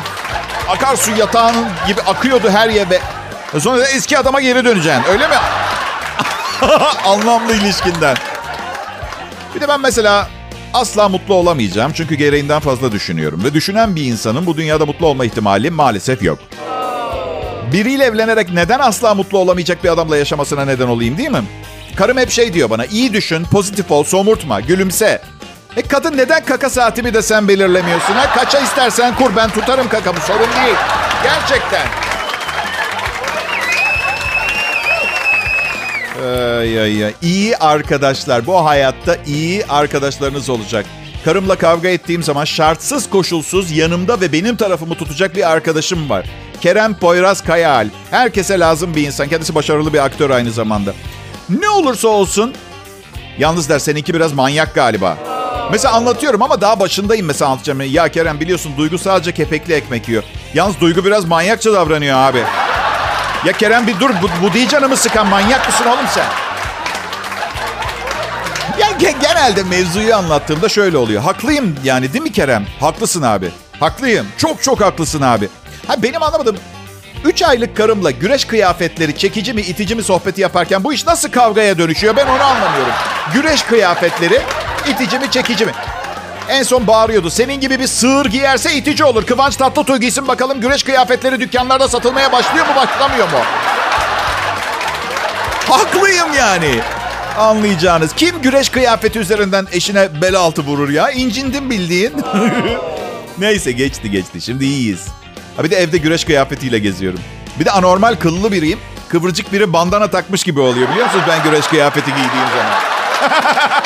akarsu 0.68 1.10
yatağının 1.10 1.64
gibi 1.88 2.00
akıyordu 2.00 2.50
her 2.50 2.68
yere. 2.68 3.00
Sonra 3.58 3.78
da 3.78 3.88
eski 3.88 4.18
adama 4.18 4.40
geri 4.40 4.64
döneceksin. 4.64 5.02
Öyle 5.12 5.28
mi? 5.28 5.34
Anlamlı 7.06 7.54
ilişkinden. 7.54 8.16
Bir 9.54 9.60
de 9.60 9.68
ben 9.68 9.80
mesela 9.80 10.28
asla 10.74 11.08
mutlu 11.08 11.34
olamayacağım. 11.34 11.92
Çünkü 11.92 12.14
gereğinden 12.14 12.60
fazla 12.60 12.92
düşünüyorum. 12.92 13.44
Ve 13.44 13.54
düşünen 13.54 13.96
bir 13.96 14.04
insanın 14.04 14.46
bu 14.46 14.56
dünyada 14.56 14.86
mutlu 14.86 15.06
olma 15.06 15.24
ihtimali 15.24 15.70
maalesef 15.70 16.22
yok. 16.22 16.38
Biriyle 17.72 18.04
evlenerek 18.04 18.52
neden 18.52 18.78
asla 18.78 19.14
mutlu 19.14 19.38
olamayacak 19.38 19.84
bir 19.84 19.88
adamla 19.88 20.16
yaşamasına 20.16 20.64
neden 20.64 20.86
olayım 20.86 21.18
değil 21.18 21.30
mi? 21.30 21.42
Karım 21.96 22.18
hep 22.18 22.30
şey 22.30 22.52
diyor 22.54 22.70
bana. 22.70 22.84
iyi 22.86 23.12
düşün, 23.12 23.44
pozitif 23.44 23.90
ol, 23.90 24.04
somurtma, 24.04 24.60
gülümse. 24.60 25.22
E 25.76 25.82
kadın 25.82 26.16
neden 26.16 26.44
kaka 26.44 26.70
saatimi 26.70 27.14
de 27.14 27.22
sen 27.22 27.48
belirlemiyorsun? 27.48 28.14
Ha? 28.14 28.34
Kaça 28.34 28.58
istersen 28.60 29.14
kur 29.14 29.36
ben 29.36 29.50
tutarım 29.50 29.88
kakamı 29.88 30.20
sorun 30.20 30.40
değil. 30.64 30.76
Gerçekten. 31.22 32.05
Ay, 36.66 36.80
ay, 36.80 37.04
ay. 37.04 37.14
İyi 37.22 37.56
arkadaşlar. 37.56 38.46
Bu 38.46 38.64
hayatta 38.64 39.16
iyi 39.26 39.66
arkadaşlarınız 39.66 40.50
olacak. 40.50 40.86
Karımla 41.24 41.56
kavga 41.56 41.88
ettiğim 41.88 42.22
zaman 42.22 42.44
şartsız 42.44 43.10
koşulsuz 43.10 43.70
yanımda 43.70 44.20
ve 44.20 44.32
benim 44.32 44.56
tarafımı 44.56 44.94
tutacak 44.94 45.36
bir 45.36 45.50
arkadaşım 45.50 46.10
var. 46.10 46.26
Kerem 46.60 46.94
Poyraz 46.94 47.44
Kayal. 47.44 47.88
Herkese 48.10 48.58
lazım 48.58 48.94
bir 48.96 49.06
insan. 49.06 49.28
Kendisi 49.28 49.54
başarılı 49.54 49.92
bir 49.92 50.04
aktör 50.04 50.30
aynı 50.30 50.50
zamanda. 50.50 50.92
Ne 51.48 51.68
olursa 51.68 52.08
olsun. 52.08 52.54
Yalnız 53.38 53.68
der 53.68 53.78
seninki 53.78 54.14
biraz 54.14 54.32
manyak 54.32 54.74
galiba. 54.74 55.18
Mesela 55.72 55.94
anlatıyorum 55.94 56.42
ama 56.42 56.60
daha 56.60 56.80
başındayım 56.80 57.26
mesela 57.26 57.50
anlatacağım. 57.50 57.80
Ya 57.80 58.08
Kerem 58.08 58.40
biliyorsun 58.40 58.72
Duygu 58.76 58.98
sadece 58.98 59.32
kepekli 59.32 59.74
ekmek 59.74 60.08
yiyor. 60.08 60.22
Yalnız 60.54 60.80
Duygu 60.80 61.04
biraz 61.04 61.24
manyakça 61.24 61.72
davranıyor 61.72 62.18
abi. 62.18 62.42
Ya 63.46 63.52
Kerem 63.52 63.86
bir 63.86 64.00
dur 64.00 64.10
bu, 64.22 64.46
bu 64.46 64.54
değil 64.54 64.68
canımı 64.68 64.96
sıkan 64.96 65.26
manyak 65.26 65.66
mısın 65.66 65.84
oğlum 65.84 66.06
sen? 66.14 66.45
Ya 68.78 69.10
genelde 69.20 69.62
mevzuyu 69.62 70.16
anlattığımda 70.16 70.68
şöyle 70.68 70.96
oluyor. 70.96 71.22
Haklıyım 71.22 71.76
yani 71.84 72.12
değil 72.12 72.22
mi 72.22 72.32
Kerem? 72.32 72.66
Haklısın 72.80 73.22
abi. 73.22 73.50
Haklıyım. 73.80 74.26
Çok 74.38 74.62
çok 74.62 74.80
haklısın 74.80 75.22
abi. 75.22 75.48
Ha 75.86 76.02
benim 76.02 76.22
anlamadığım 76.22 76.56
3 77.24 77.42
aylık 77.42 77.76
karımla 77.76 78.10
güreş 78.10 78.44
kıyafetleri 78.44 79.18
çekici 79.18 79.52
mi 79.52 79.60
itici 79.60 79.94
mi 79.94 80.02
sohbeti 80.02 80.40
yaparken 80.40 80.84
bu 80.84 80.92
iş 80.92 81.06
nasıl 81.06 81.30
kavgaya 81.30 81.78
dönüşüyor 81.78 82.16
ben 82.16 82.26
onu 82.26 82.42
anlamıyorum. 82.42 82.92
Güreş 83.34 83.62
kıyafetleri 83.62 84.40
itici 84.88 85.18
mi 85.18 85.30
çekici 85.30 85.66
mi? 85.66 85.72
En 86.48 86.62
son 86.62 86.86
bağırıyordu. 86.86 87.30
Senin 87.30 87.60
gibi 87.60 87.80
bir 87.80 87.86
sığır 87.86 88.26
giyerse 88.26 88.72
itici 88.74 89.04
olur. 89.04 89.26
Kıvanç 89.26 89.56
Tatlıtuğ 89.56 89.96
giysin 89.96 90.28
bakalım 90.28 90.60
güreş 90.60 90.82
kıyafetleri 90.82 91.40
dükkanlarda 91.40 91.88
satılmaya 91.88 92.32
başlıyor 92.32 92.66
mu 92.66 92.72
başlamıyor 92.76 93.26
mu? 93.30 93.38
Haklıyım 95.68 96.34
yani. 96.34 96.80
Anlayacağınız. 97.36 98.12
Kim 98.12 98.42
güreş 98.42 98.68
kıyafeti 98.68 99.18
üzerinden 99.18 99.66
eşine 99.72 100.22
bel 100.22 100.34
altı 100.34 100.62
vurur 100.62 100.88
ya? 100.88 101.10
İncindim 101.10 101.70
bildiğin. 101.70 102.12
Neyse 103.38 103.72
geçti 103.72 104.10
geçti. 104.10 104.40
Şimdi 104.40 104.64
iyiyiz. 104.64 105.06
Ha 105.56 105.64
bir 105.64 105.70
de 105.70 105.76
evde 105.76 105.98
güreş 105.98 106.24
kıyafetiyle 106.24 106.78
geziyorum. 106.78 107.20
Bir 107.60 107.64
de 107.64 107.70
anormal 107.70 108.14
kıllı 108.14 108.52
biriyim. 108.52 108.78
Kıvırcık 109.08 109.52
biri 109.52 109.72
bandana 109.72 110.10
takmış 110.10 110.44
gibi 110.44 110.60
oluyor 110.60 110.88
biliyor 110.90 111.06
musunuz 111.06 111.24
ben 111.28 111.42
güreş 111.42 111.66
kıyafeti 111.66 112.10
giydiğim 112.10 112.48
zaman. 112.56 112.72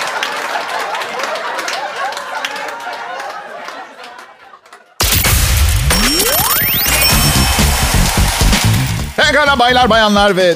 Pekala 9.17 9.59
baylar 9.59 9.91
bayanlar 9.91 10.37
ve 10.37 10.55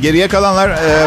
geriye 0.00 0.28
kalanlar... 0.28 0.68
E, 0.68 1.06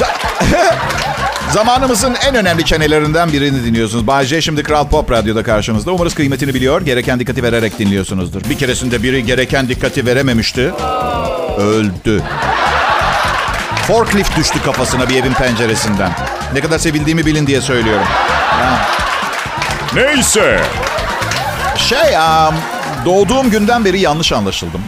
Zamanımızın 1.50 2.16
en 2.28 2.34
önemli 2.34 2.64
çenelerinden 2.64 3.32
birini 3.32 3.64
dinliyorsunuz. 3.64 4.06
Bay 4.06 4.24
J 4.24 4.40
şimdi 4.40 4.62
Kral 4.62 4.88
Pop 4.88 5.10
Radyo'da 5.10 5.42
karşınızda. 5.42 5.92
Umarız 5.92 6.14
kıymetini 6.14 6.54
biliyor, 6.54 6.80
gereken 6.80 7.20
dikkati 7.20 7.42
vererek 7.42 7.78
dinliyorsunuzdur. 7.78 8.42
Bir 8.50 8.58
keresinde 8.58 9.02
biri 9.02 9.24
gereken 9.24 9.68
dikkati 9.68 10.06
verememişti. 10.06 10.72
Öldü. 11.58 12.22
Forklift 13.86 14.36
düştü 14.36 14.62
kafasına 14.64 15.08
bir 15.08 15.16
evin 15.16 15.32
penceresinden. 15.32 16.10
Ne 16.54 16.60
kadar 16.60 16.78
sevildiğimi 16.78 17.26
bilin 17.26 17.46
diye 17.46 17.60
söylüyorum. 17.60 18.06
Ha. 18.06 18.88
Neyse. 19.94 20.60
Şey, 21.76 22.16
um, 22.16 22.54
doğduğum 23.04 23.50
günden 23.50 23.84
beri 23.84 24.00
yanlış 24.00 24.32
anlaşıldım. 24.32 24.80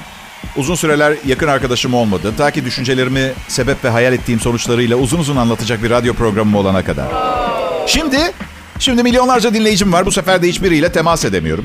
Uzun 0.56 0.74
süreler 0.74 1.14
yakın 1.26 1.48
arkadaşım 1.48 1.94
olmadı. 1.94 2.34
Ta 2.38 2.50
ki 2.50 2.64
düşüncelerimi 2.64 3.32
sebep 3.48 3.84
ve 3.84 3.88
hayal 3.88 4.12
ettiğim 4.12 4.40
sonuçlarıyla 4.40 4.96
uzun 4.96 5.18
uzun 5.18 5.36
anlatacak 5.36 5.82
bir 5.82 5.90
radyo 5.90 6.14
programım 6.14 6.54
olana 6.54 6.84
kadar. 6.84 7.06
Şimdi, 7.86 8.32
şimdi 8.78 9.02
milyonlarca 9.02 9.54
dinleyicim 9.54 9.92
var. 9.92 10.06
Bu 10.06 10.12
sefer 10.12 10.42
de 10.42 10.48
hiçbiriyle 10.48 10.92
temas 10.92 11.24
edemiyorum. 11.24 11.64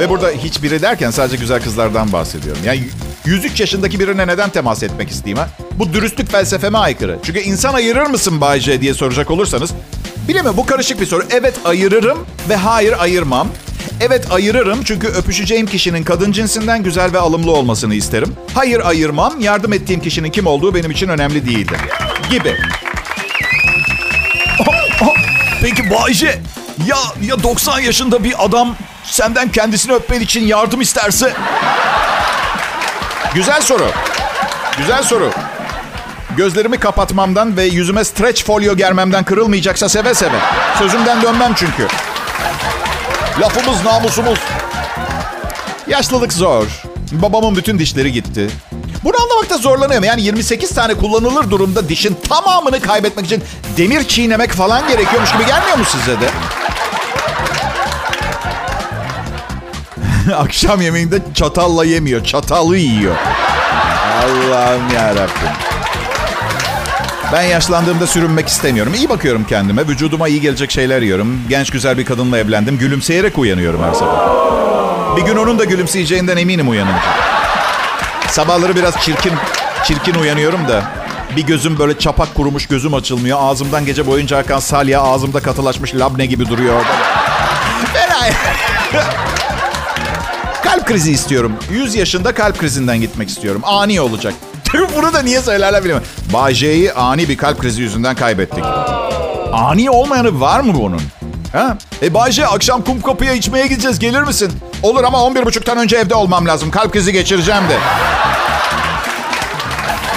Ve 0.00 0.08
burada 0.08 0.28
hiçbiri 0.28 0.82
derken 0.82 1.10
sadece 1.10 1.36
güzel 1.36 1.62
kızlardan 1.62 2.12
bahsediyorum. 2.12 2.62
Yani 2.64 2.84
103 3.24 3.60
yaşındaki 3.60 4.00
birine 4.00 4.26
neden 4.26 4.50
temas 4.50 4.82
etmek 4.82 5.10
isteyeyim 5.10 5.38
ha? 5.38 5.48
Bu 5.78 5.92
dürüstlük 5.92 6.30
felsefeme 6.30 6.78
aykırı. 6.78 7.18
Çünkü 7.22 7.40
insan 7.40 7.74
ayırır 7.74 8.06
mısın 8.06 8.40
Bay 8.40 8.80
diye 8.80 8.94
soracak 8.94 9.30
olursanız. 9.30 9.70
Bilemiyorum 10.28 10.56
bu 10.56 10.66
karışık 10.66 11.00
bir 11.00 11.06
soru. 11.06 11.24
Evet 11.30 11.54
ayırırım 11.64 12.18
ve 12.48 12.56
hayır 12.56 12.94
ayırmam. 12.98 13.48
Evet 14.00 14.32
ayırırım 14.32 14.82
çünkü 14.84 15.06
öpüşeceğim 15.06 15.66
kişinin 15.66 16.04
kadın 16.04 16.32
cinsinden 16.32 16.82
güzel 16.82 17.12
ve 17.12 17.18
alımlı 17.18 17.50
olmasını 17.50 17.94
isterim. 17.94 18.36
Hayır 18.54 18.80
ayırmam. 18.80 19.40
Yardım 19.40 19.72
ettiğim 19.72 20.00
kişinin 20.00 20.30
kim 20.30 20.46
olduğu 20.46 20.74
benim 20.74 20.90
için 20.90 21.08
önemli 21.08 21.46
değildir. 21.46 21.78
Gibi. 22.30 22.56
Peki 25.62 25.90
Bayce 25.90 26.38
ya 26.86 26.96
ya 27.22 27.42
90 27.42 27.80
yaşında 27.80 28.24
bir 28.24 28.44
adam 28.44 28.76
senden 29.04 29.52
kendisini 29.52 29.92
öpmen 29.92 30.20
için 30.20 30.46
yardım 30.46 30.80
isterse? 30.80 31.32
Güzel 33.34 33.60
soru. 33.60 33.90
Güzel 34.78 35.02
soru. 35.02 35.30
Gözlerimi 36.36 36.78
kapatmamdan 36.78 37.56
ve 37.56 37.64
yüzüme 37.64 38.04
stretch 38.04 38.44
folyo 38.44 38.76
germemden 38.76 39.24
kırılmayacaksa 39.24 39.88
seve 39.88 40.14
seve. 40.14 40.36
Sözümden 40.78 41.22
dönmem 41.22 41.52
çünkü. 41.56 41.86
Lafımız 43.40 43.84
namusumuz. 43.84 44.38
Yaşlılık 45.88 46.32
zor. 46.32 46.66
Babamın 47.12 47.56
bütün 47.56 47.78
dişleri 47.78 48.12
gitti. 48.12 48.50
Bunu 49.04 49.14
anlamakta 49.22 49.58
zorlanıyorum. 49.58 50.04
Yani 50.04 50.22
28 50.22 50.74
tane 50.74 50.94
kullanılır 50.94 51.50
durumda 51.50 51.88
dişin 51.88 52.16
tamamını 52.28 52.80
kaybetmek 52.80 53.26
için 53.26 53.42
demir 53.76 54.04
çiğnemek 54.04 54.50
falan 54.50 54.88
gerekiyormuş 54.88 55.32
gibi 55.32 55.46
gelmiyor 55.46 55.76
mu 55.78 55.84
size 55.84 56.20
de? 56.20 56.30
Akşam 60.36 60.80
yemeğinde 60.80 61.18
çatalla 61.34 61.84
yemiyor, 61.84 62.24
çatalı 62.24 62.76
yiyor. 62.76 63.16
Allah'ım 64.24 64.94
yarabbim. 64.94 65.71
Ben 67.32 67.42
yaşlandığımda 67.42 68.06
sürünmek 68.06 68.48
istemiyorum. 68.48 68.94
İyi 68.94 69.08
bakıyorum 69.08 69.44
kendime. 69.44 69.88
Vücuduma 69.88 70.28
iyi 70.28 70.40
gelecek 70.40 70.70
şeyler 70.70 71.02
yiyorum. 71.02 71.40
Genç 71.48 71.70
güzel 71.70 71.98
bir 71.98 72.04
kadınla 72.04 72.38
evlendim. 72.38 72.78
Gülümseyerek 72.78 73.38
uyanıyorum 73.38 73.82
her 73.82 73.92
sabah. 73.94 75.16
Bir 75.16 75.22
gün 75.22 75.36
onun 75.36 75.58
da 75.58 75.64
gülümseyeceğinden 75.64 76.36
eminim 76.36 76.68
uyanınca. 76.68 77.02
Sabahları 78.28 78.76
biraz 78.76 79.00
çirkin 79.00 79.32
çirkin 79.84 80.14
uyanıyorum 80.14 80.68
da 80.68 80.82
bir 81.36 81.42
gözüm 81.42 81.78
böyle 81.78 81.98
çapak 81.98 82.34
kurumuş 82.34 82.66
gözüm 82.66 82.94
açılmıyor. 82.94 83.38
Ağzımdan 83.40 83.86
gece 83.86 84.06
boyunca 84.06 84.38
akan 84.38 84.58
salya 84.58 85.00
ağzımda 85.00 85.40
katılaşmış 85.40 85.94
labne 85.94 86.26
gibi 86.26 86.48
duruyor 86.48 86.74
orada. 86.74 86.92
Kalp 90.64 90.86
krizi 90.86 91.12
istiyorum. 91.12 91.52
100 91.70 91.94
yaşında 91.94 92.34
kalp 92.34 92.58
krizinden 92.58 93.00
gitmek 93.00 93.28
istiyorum. 93.28 93.60
Ani 93.64 94.00
olacak. 94.00 94.34
Bunu 94.96 95.12
da 95.12 95.22
niye 95.22 95.40
söylerler 95.42 95.80
bilmiyorum. 95.80 96.06
Bay 96.32 96.90
ani 96.96 97.28
bir 97.28 97.36
kalp 97.36 97.58
krizi 97.60 97.82
yüzünden 97.82 98.16
kaybettik. 98.16 98.64
Ani 99.52 99.90
olmayanı 99.90 100.40
var 100.40 100.60
mı 100.60 100.74
bunun? 100.74 101.00
Ha? 101.52 101.78
E 102.02 102.14
Bay 102.14 102.32
akşam 102.50 102.82
kum 102.82 103.00
kapıya 103.00 103.32
içmeye 103.32 103.66
gideceğiz. 103.66 103.98
Gelir 103.98 104.22
misin? 104.22 104.52
Olur 104.82 105.04
ama 105.04 105.18
11.30'tan 105.18 105.78
önce 105.78 105.96
evde 105.96 106.14
olmam 106.14 106.46
lazım. 106.46 106.70
Kalp 106.70 106.92
krizi 106.92 107.12
geçireceğim 107.12 107.62
de. 107.68 107.78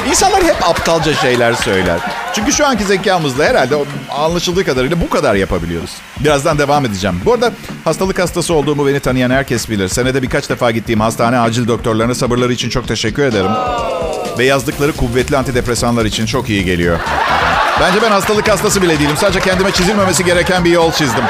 İnsanlar 0.09 0.43
hep 0.43 0.69
aptalca 0.69 1.13
şeyler 1.13 1.53
söyler. 1.53 1.99
Çünkü 2.33 2.51
şu 2.51 2.67
anki 2.67 2.83
zekamızla 2.83 3.43
herhalde 3.43 3.75
anlaşıldığı 4.09 4.65
kadarıyla 4.65 5.01
bu 5.01 5.09
kadar 5.09 5.35
yapabiliyoruz. 5.35 5.91
Birazdan 6.19 6.59
devam 6.59 6.85
edeceğim. 6.85 7.21
Bu 7.25 7.33
arada 7.33 7.51
hastalık 7.83 8.19
hastası 8.19 8.53
olduğumu 8.53 8.87
beni 8.87 8.99
tanıyan 8.99 9.29
herkes 9.29 9.69
bilir. 9.69 9.87
Senede 9.87 10.21
birkaç 10.21 10.49
defa 10.49 10.71
gittiğim 10.71 10.99
hastane 10.99 11.39
acil 11.39 11.67
doktorlarına 11.67 12.15
sabırları 12.15 12.53
için 12.53 12.69
çok 12.69 12.87
teşekkür 12.87 13.23
ederim. 13.23 13.51
Ve 14.37 14.45
yazdıkları 14.45 14.93
kuvvetli 14.93 15.37
antidepresanlar 15.37 16.05
için 16.05 16.25
çok 16.25 16.49
iyi 16.49 16.65
geliyor. 16.65 16.99
Bence 17.79 18.01
ben 18.01 18.11
hastalık 18.11 18.49
hastası 18.49 18.81
bile 18.81 18.99
değilim. 18.99 19.17
Sadece 19.17 19.39
kendime 19.39 19.71
çizilmemesi 19.71 20.25
gereken 20.25 20.65
bir 20.65 20.69
yol 20.71 20.91
çizdim. 20.91 21.23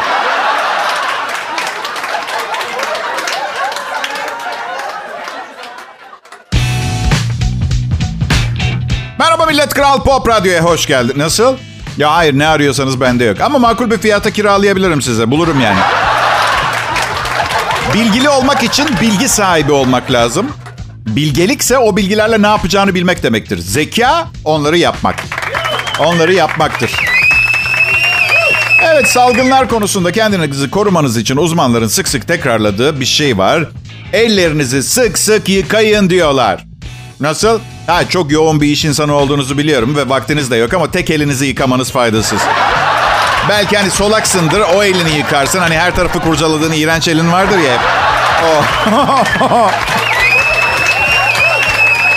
Merhaba 9.19 9.45
millet, 9.45 9.73
Kral 9.73 10.03
Pop 10.03 10.27
Radyo'ya 10.27 10.63
hoş 10.63 10.85
geldin. 10.85 11.13
Nasıl? 11.17 11.57
Ya 11.97 12.13
hayır 12.13 12.39
ne 12.39 12.47
arıyorsanız 12.47 13.01
bende 13.01 13.23
yok. 13.23 13.41
Ama 13.41 13.59
makul 13.59 13.91
bir 13.91 13.97
fiyata 13.97 14.31
kiralayabilirim 14.31 15.01
size. 15.01 15.31
Bulurum 15.31 15.61
yani. 15.61 15.79
Bilgili 17.93 18.29
olmak 18.29 18.63
için 18.63 18.87
bilgi 19.01 19.29
sahibi 19.29 19.71
olmak 19.71 20.11
lazım. 20.11 20.51
Bilgelikse 21.07 21.77
o 21.77 21.97
bilgilerle 21.97 22.41
ne 22.41 22.47
yapacağını 22.47 22.95
bilmek 22.95 23.23
demektir. 23.23 23.57
Zeka 23.57 24.27
onları 24.43 24.77
yapmak. 24.77 25.15
Onları 25.99 26.33
yapmaktır. 26.33 26.91
Evet 28.83 29.07
salgınlar 29.07 29.69
konusunda 29.69 30.11
kendinizi 30.11 30.69
korumanız 30.69 31.17
için 31.17 31.37
uzmanların 31.37 31.87
sık 31.87 32.07
sık 32.07 32.27
tekrarladığı 32.27 32.99
bir 32.99 33.05
şey 33.05 33.37
var. 33.37 33.63
Ellerinizi 34.13 34.83
sık 34.83 35.17
sık 35.17 35.49
yıkayın 35.49 36.09
diyorlar. 36.09 36.65
Nasıl? 37.19 37.59
Ha, 37.87 38.09
çok 38.09 38.31
yoğun 38.31 38.61
bir 38.61 38.67
iş 38.67 38.85
insanı 38.85 39.13
olduğunuzu 39.13 39.57
biliyorum 39.57 39.95
ve 39.95 40.09
vaktiniz 40.09 40.51
de 40.51 40.55
yok 40.55 40.73
ama 40.73 40.91
tek 40.91 41.09
elinizi 41.09 41.45
yıkamanız 41.45 41.91
faydasız. 41.91 42.39
Belki 43.49 43.77
hani 43.77 43.91
solaksındır 43.91 44.61
o 44.75 44.83
elini 44.83 45.17
yıkarsın. 45.17 45.59
Hani 45.59 45.77
her 45.77 45.95
tarafı 45.95 46.19
kurcaladığın 46.19 46.71
iğrenç 46.71 47.07
elin 47.07 47.31
vardır 47.31 47.57
ya 47.57 47.73
hep. 47.73 47.81
Oh. 49.41 49.71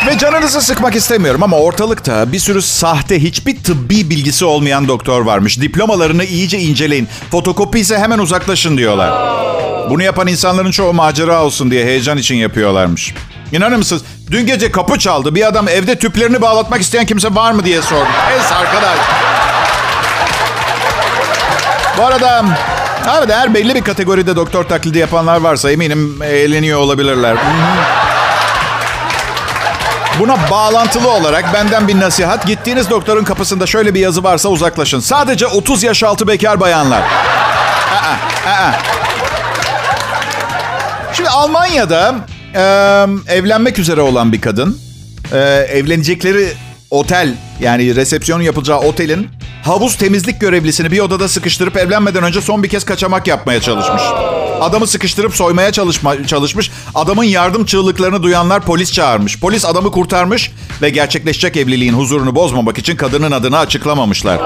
Ve 0.06 0.18
canınızı 0.18 0.60
sıkmak 0.60 0.96
istemiyorum 0.96 1.42
ama 1.42 1.56
ortalıkta 1.56 2.32
bir 2.32 2.38
sürü 2.38 2.62
sahte 2.62 3.22
hiçbir 3.22 3.62
tıbbi 3.62 4.10
bilgisi 4.10 4.44
olmayan 4.44 4.88
doktor 4.88 5.20
varmış. 5.20 5.60
Diplomalarını 5.60 6.24
iyice 6.24 6.58
inceleyin. 6.58 7.08
Fotokopi 7.30 7.78
ise 7.78 7.98
hemen 7.98 8.18
uzaklaşın 8.18 8.76
diyorlar. 8.76 9.12
Bunu 9.90 10.02
yapan 10.02 10.26
insanların 10.26 10.70
çoğu 10.70 10.92
macera 10.92 11.44
olsun 11.44 11.70
diye 11.70 11.84
heyecan 11.84 12.18
için 12.18 12.34
yapıyorlarmış. 12.34 13.14
İnanır 13.52 13.76
mısınız? 13.76 14.02
Dün 14.30 14.46
gece 14.46 14.72
kapı 14.72 14.98
çaldı. 14.98 15.34
Bir 15.34 15.46
adam 15.46 15.68
evde 15.68 15.98
tüplerini 15.98 16.40
bağlatmak 16.40 16.80
isteyen 16.80 17.06
kimse 17.06 17.34
var 17.34 17.52
mı 17.52 17.64
diye 17.64 17.82
sordu. 17.82 18.08
Es 18.38 18.52
arkadaş. 18.52 18.98
Bu 21.98 22.04
arada 22.04 22.44
Evet 23.18 23.30
eğer 23.30 23.54
belli 23.54 23.74
bir 23.74 23.82
kategoride 23.82 24.36
doktor 24.36 24.64
taklidi 24.64 24.98
yapanlar 24.98 25.40
varsa 25.40 25.70
eminim 25.70 26.22
eğleniyor 26.22 26.80
olabilirler. 26.80 27.36
Buna 30.18 30.50
bağlantılı 30.50 31.10
olarak 31.10 31.54
benden 31.54 31.88
bir 31.88 32.00
nasihat. 32.00 32.46
Gittiğiniz 32.46 32.90
doktorun 32.90 33.24
kapısında 33.24 33.66
şöyle 33.66 33.94
bir 33.94 34.00
yazı 34.00 34.24
varsa 34.24 34.48
uzaklaşın. 34.48 35.00
Sadece 35.00 35.46
30 35.46 35.82
yaş 35.82 36.02
altı 36.02 36.28
bekar 36.28 36.60
bayanlar. 36.60 37.00
Aa, 37.00 38.50
aa. 38.50 38.72
Şimdi 41.12 41.28
Almanya'da 41.28 42.14
e, 42.54 42.62
evlenmek 43.34 43.78
üzere 43.78 44.00
olan 44.00 44.32
bir 44.32 44.40
kadın. 44.40 44.78
E, 45.32 45.38
evlenecekleri 45.72 46.52
otel 46.90 47.34
yani 47.60 47.96
resepsiyonun 47.96 48.42
yapılacağı 48.42 48.78
otelin 48.78 49.28
havuz 49.64 49.96
temizlik 49.96 50.40
görevlisini 50.40 50.92
bir 50.92 51.00
odada 51.00 51.28
sıkıştırıp 51.28 51.76
evlenmeden 51.76 52.22
önce 52.22 52.40
son 52.40 52.62
bir 52.62 52.68
kez 52.68 52.84
kaçamak 52.84 53.26
yapmaya 53.26 53.60
çalışmış. 53.60 54.02
Adamı 54.60 54.86
sıkıştırıp 54.86 55.36
soymaya 55.36 55.72
çalışma, 55.72 56.26
çalışmış. 56.26 56.70
Adamın 56.94 57.24
yardım 57.24 57.64
çığlıklarını 57.64 58.22
duyanlar 58.22 58.60
polis 58.62 58.92
çağırmış. 58.92 59.40
Polis 59.40 59.64
adamı 59.64 59.90
kurtarmış 59.90 60.52
ve 60.82 60.90
gerçekleşecek 60.90 61.56
evliliğin 61.56 61.94
huzurunu 61.94 62.34
bozmamak 62.34 62.78
için 62.78 62.96
kadının 62.96 63.32
adını 63.32 63.58
açıklamamışlar. 63.58 64.38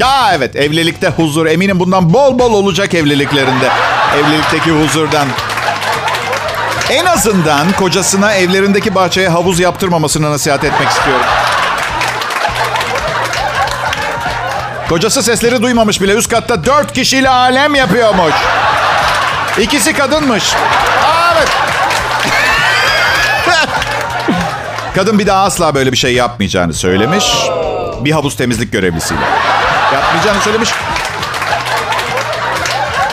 Ya 0.00 0.30
evet 0.34 0.56
evlilikte 0.56 1.08
huzur 1.08 1.46
eminim 1.46 1.80
bundan 1.80 2.14
bol 2.14 2.38
bol 2.38 2.52
olacak 2.52 2.94
evliliklerinde. 2.94 3.68
Evlilikteki 4.18 4.70
huzurdan. 4.70 5.26
En 6.90 7.04
azından 7.04 7.72
kocasına 7.72 8.34
evlerindeki 8.34 8.94
bahçeye 8.94 9.28
havuz 9.28 9.60
yaptırmamasını 9.60 10.30
nasihat 10.30 10.64
etmek 10.64 10.88
istiyorum. 10.88 11.26
Kocası 14.88 15.22
sesleri 15.22 15.62
duymamış 15.62 16.00
bile 16.00 16.12
üst 16.12 16.30
katta 16.30 16.64
dört 16.64 16.92
kişiyle 16.92 17.28
alem 17.28 17.74
yapıyormuş. 17.74 18.34
İkisi 19.58 19.92
kadınmış. 19.92 20.54
Aa, 20.54 21.34
evet. 21.36 21.48
Kadın 24.94 25.18
bir 25.18 25.26
daha 25.26 25.44
asla 25.44 25.74
böyle 25.74 25.92
bir 25.92 25.96
şey 25.96 26.14
yapmayacağını 26.14 26.74
söylemiş. 26.74 27.24
Bir 28.00 28.12
havuz 28.12 28.36
temizlik 28.36 28.72
görevlisiyle. 28.72 29.20
Yapmayacağını 29.94 30.40
söylemiş. 30.40 30.70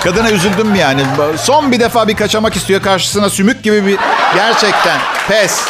Kadına 0.04 0.32
üzüldüm 0.32 0.76
yani. 0.76 1.04
Son 1.38 1.72
bir 1.72 1.80
defa 1.80 2.08
bir 2.08 2.16
kaçamak 2.16 2.56
istiyor. 2.56 2.82
Karşısına 2.82 3.30
sümük 3.30 3.64
gibi 3.64 3.86
bir... 3.86 3.98
Gerçekten 4.36 4.98
pes. 5.28 5.62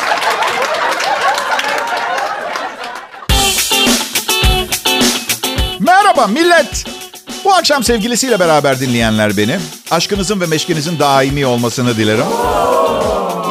Merhaba 5.79 6.27
millet. 6.27 7.00
Bu 7.45 7.53
akşam 7.53 7.83
sevgilisiyle 7.83 8.39
beraber 8.39 8.79
dinleyenler 8.79 9.37
beni. 9.37 9.59
Aşkınızın 9.91 10.41
ve 10.41 10.45
meşkinizin 10.45 10.99
daimi 10.99 11.45
olmasını 11.45 11.97
dilerim. 11.97 12.25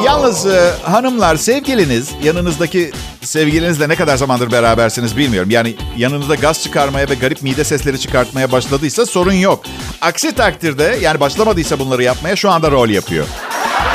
Yalnız 0.05 0.45
e, 0.45 0.71
hanımlar 0.83 1.35
sevgiliniz 1.35 2.09
yanınızdaki 2.23 2.91
sevgilinizle 3.21 3.89
ne 3.89 3.95
kadar 3.95 4.17
zamandır 4.17 4.51
berabersiniz 4.51 5.17
bilmiyorum. 5.17 5.49
Yani 5.49 5.75
yanınızda 5.97 6.35
gaz 6.35 6.63
çıkarmaya 6.63 7.09
ve 7.09 7.13
garip 7.15 7.41
mide 7.41 7.63
sesleri 7.63 7.99
çıkartmaya 7.99 8.51
başladıysa 8.51 9.05
sorun 9.05 9.33
yok. 9.33 9.63
Aksi 10.01 10.35
takdirde 10.35 10.97
yani 11.01 11.19
başlamadıysa 11.19 11.79
bunları 11.79 12.03
yapmaya 12.03 12.35
şu 12.35 12.51
anda 12.51 12.71
rol 12.71 12.89
yapıyor. 12.89 13.25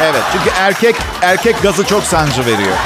Evet 0.03 0.23
çünkü 0.33 0.51
erkek 0.57 0.97
erkek 1.23 1.63
gazı 1.63 1.85
çok 1.85 2.03
sancı 2.03 2.47
veriyor. 2.47 2.77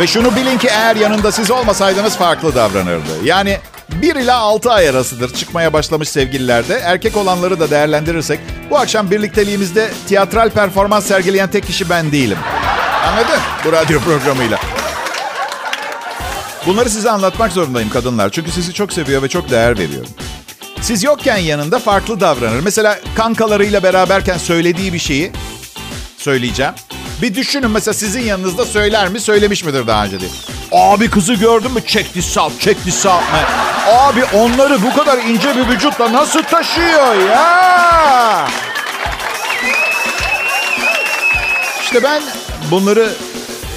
Ve 0.00 0.06
şunu 0.06 0.36
bilin 0.36 0.58
ki 0.58 0.68
eğer 0.68 0.96
yanında 0.96 1.32
siz 1.32 1.50
olmasaydınız 1.50 2.16
farklı 2.16 2.54
davranırdı. 2.54 3.24
Yani 3.24 3.58
1 4.02 4.16
ila 4.16 4.36
6 4.38 4.72
ay 4.72 4.88
arasıdır 4.88 5.34
çıkmaya 5.34 5.72
başlamış 5.72 6.08
sevgililerde. 6.08 6.74
Erkek 6.74 7.16
olanları 7.16 7.60
da 7.60 7.70
değerlendirirsek 7.70 8.40
bu 8.70 8.78
akşam 8.78 9.10
birlikteliğimizde 9.10 9.90
tiyatral 10.08 10.50
performans 10.50 11.06
sergileyen 11.06 11.50
tek 11.50 11.66
kişi 11.66 11.90
ben 11.90 12.12
değilim. 12.12 12.38
Anladın? 13.08 13.40
Bu 13.64 13.72
radyo 13.72 14.00
programıyla. 14.00 14.58
Bunları 16.66 16.90
size 16.90 17.10
anlatmak 17.10 17.52
zorundayım 17.52 17.90
kadınlar. 17.90 18.30
Çünkü 18.30 18.50
sizi 18.50 18.74
çok 18.74 18.92
seviyor 18.92 19.22
ve 19.22 19.28
çok 19.28 19.50
değer 19.50 19.78
veriyorum. 19.78 20.10
Siz 20.80 21.04
yokken 21.04 21.36
yanında 21.36 21.78
farklı 21.78 22.20
davranır. 22.20 22.60
Mesela 22.60 23.00
kankalarıyla 23.14 23.82
beraberken 23.82 24.38
söylediği 24.38 24.92
bir 24.92 24.98
şeyi 24.98 25.32
söyleyeceğim. 26.18 26.72
Bir 27.22 27.34
düşünün 27.34 27.70
mesela 27.70 27.94
sizin 27.94 28.20
yanınızda 28.20 28.64
söyler 28.64 29.08
mi, 29.08 29.20
söylemiş 29.20 29.64
midir 29.64 29.86
daha 29.86 30.04
önce 30.04 30.20
diye. 30.20 30.30
Abi 30.72 31.10
kızı 31.10 31.34
gördün 31.34 31.72
mü? 31.72 31.80
Check 31.86 32.14
this 32.14 32.36
out, 32.36 32.60
check. 32.60 32.80
Abi 33.86 34.24
onları 34.24 34.82
bu 34.82 34.96
kadar 34.96 35.18
ince 35.18 35.56
bir 35.56 35.68
vücutla 35.68 36.12
nasıl 36.12 36.42
taşıyor 36.42 37.14
ya? 37.30 38.48
İşte 41.82 42.02
ben 42.02 42.22
bunları 42.70 43.12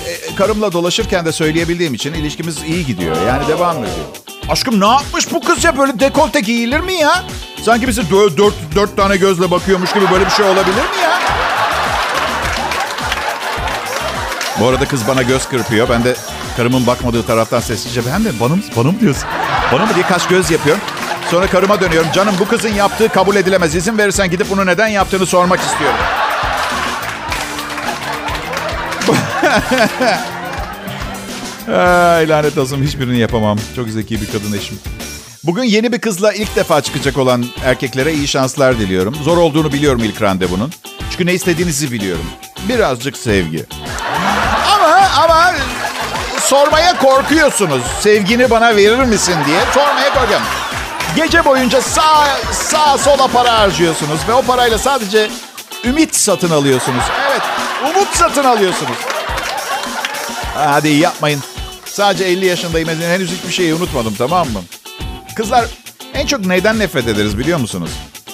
e, 0.07 0.35
karımla 0.35 0.71
dolaşırken 0.71 1.25
de 1.25 1.31
söyleyebildiğim 1.31 1.93
için 1.93 2.13
ilişkimiz 2.13 2.57
iyi 2.67 2.85
gidiyor. 2.85 3.15
Yani 3.27 3.47
devam 3.47 3.77
ediyor. 3.77 4.05
Aşkım 4.49 4.79
ne 4.79 4.87
yapmış 4.87 5.33
bu 5.33 5.41
kız 5.41 5.63
ya? 5.63 5.77
Böyle 5.77 5.99
dekolte 5.99 6.39
giyilir 6.39 6.79
mi 6.79 6.93
ya? 6.93 7.23
Sanki 7.65 7.87
bizi 7.87 8.11
dört, 8.11 8.37
dört, 8.37 8.53
dört 8.75 8.97
tane 8.97 9.17
gözle 9.17 9.51
bakıyormuş 9.51 9.93
gibi 9.93 10.11
böyle 10.11 10.25
bir 10.25 10.31
şey 10.31 10.45
olabilir 10.45 10.75
mi 10.75 11.01
ya? 11.03 11.12
Bu 14.59 14.67
arada 14.67 14.85
kız 14.85 15.07
bana 15.07 15.21
göz 15.21 15.47
kırpıyor. 15.49 15.89
Ben 15.89 16.03
de 16.03 16.15
karımın 16.57 16.87
bakmadığı 16.87 17.25
taraftan 17.25 17.59
sessizce 17.59 18.01
ben 18.13 18.25
de 18.25 18.39
bana 18.39 18.55
mı, 18.55 18.61
bana 18.75 18.91
mı 18.91 18.99
diyorsun? 18.99 19.23
Bana 19.71 19.85
mı 19.85 19.95
diye 19.95 20.05
kaç 20.05 20.27
göz 20.27 20.51
yapıyorum. 20.51 20.81
Sonra 21.31 21.47
karıma 21.47 21.81
dönüyorum. 21.81 22.09
Canım 22.13 22.35
bu 22.39 22.47
kızın 22.47 22.69
yaptığı 22.73 23.09
kabul 23.09 23.35
edilemez. 23.35 23.75
İzin 23.75 23.97
verirsen 23.97 24.29
gidip 24.29 24.49
bunu 24.49 24.65
neden 24.65 24.87
yaptığını 24.87 25.25
sormak 25.25 25.59
istiyorum. 25.59 25.97
Ay 31.77 32.29
lanet 32.29 32.57
olsun 32.57 32.83
hiçbirini 32.83 33.19
yapamam. 33.19 33.57
Çok 33.75 33.89
zeki 33.89 34.21
bir 34.21 34.27
kadın 34.31 34.53
eşim. 34.53 34.79
Bugün 35.43 35.63
yeni 35.63 35.91
bir 35.91 35.99
kızla 35.99 36.33
ilk 36.33 36.55
defa 36.55 36.81
çıkacak 36.81 37.17
olan 37.17 37.45
erkeklere 37.65 38.13
iyi 38.13 38.27
şanslar 38.27 38.79
diliyorum. 38.79 39.15
Zor 39.15 39.37
olduğunu 39.37 39.73
biliyorum 39.73 40.03
ilk 40.03 40.21
randevunun. 40.21 40.71
Çünkü 41.11 41.25
ne 41.25 41.33
istediğinizi 41.33 41.91
biliyorum. 41.91 42.25
Birazcık 42.69 43.17
sevgi. 43.17 43.65
Ama 45.17 45.53
sormaya 46.41 46.97
korkuyorsunuz. 46.97 47.81
Sevgini 47.99 48.49
bana 48.49 48.75
verir 48.75 48.99
misin 48.99 49.35
diye 49.45 49.59
sormaya 49.73 50.13
korkuyorum. 50.13 50.45
Gece 51.15 51.45
boyunca 51.45 51.81
sağ 51.81 52.27
sağ 52.51 52.97
sola 52.97 53.27
para 53.27 53.59
harcıyorsunuz 53.59 54.19
ve 54.27 54.33
o 54.33 54.41
parayla 54.41 54.77
sadece 54.77 55.29
ümit 55.85 56.15
satın 56.15 56.49
alıyorsunuz. 56.51 57.03
Evet, 57.31 57.41
umut 57.89 58.15
satın 58.15 58.43
alıyorsunuz. 58.43 58.97
Hadi 60.55 60.89
yapmayın. 60.89 61.43
Sadece 61.85 62.23
50 62.23 62.45
yaşındayım. 62.45 62.89
Henüz 62.89 63.31
hiçbir 63.31 63.53
şeyi 63.53 63.73
unutmadım 63.73 64.15
tamam 64.17 64.47
mı? 64.47 64.61
Kızlar 65.35 65.65
en 66.13 66.27
çok 66.27 66.45
neyden 66.45 66.79
nefret 66.79 67.07
ederiz 67.07 67.37
biliyor 67.37 67.59
musunuz? 67.59 67.89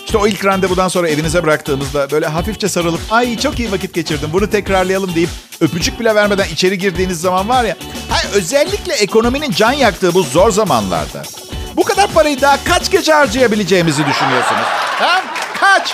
İşte 0.10 0.18
o 0.18 0.28
ilk 0.28 0.46
randevudan 0.46 0.88
sonra 0.88 1.10
evinize 1.10 1.44
bıraktığımızda 1.44 2.12
böyle 2.12 2.28
hafifçe 2.28 2.70
sarılıp 2.70 3.00
ay 3.12 3.38
çok 3.38 3.60
iyi 3.60 3.72
vakit 3.72 3.94
geçirdim 3.94 4.30
bunu 4.34 4.50
tekrarlayalım 4.50 5.16
deyip 5.16 5.30
öpücük 5.62 6.00
bile 6.00 6.16
vermeden 6.16 6.48
içeri 6.48 6.78
girdiğiniz 6.78 7.22
zaman 7.22 7.50
var 7.50 7.64
ya. 7.64 7.78
Hayır, 8.10 8.34
özellikle 8.34 8.94
ekonominin 8.94 9.52
can 9.52 9.72
yaktığı 9.72 10.14
bu 10.14 10.24
zor 10.24 10.52
zamanlarda. 10.52 11.24
Bu 11.76 11.84
kadar 11.84 12.08
parayı 12.08 12.42
daha 12.42 12.64
kaç 12.64 12.92
gece 12.92 13.14
harcayabileceğimizi 13.14 14.06
düşünüyorsunuz? 14.06 14.66
Ha? 15.00 15.24
Kaç? 15.60 15.94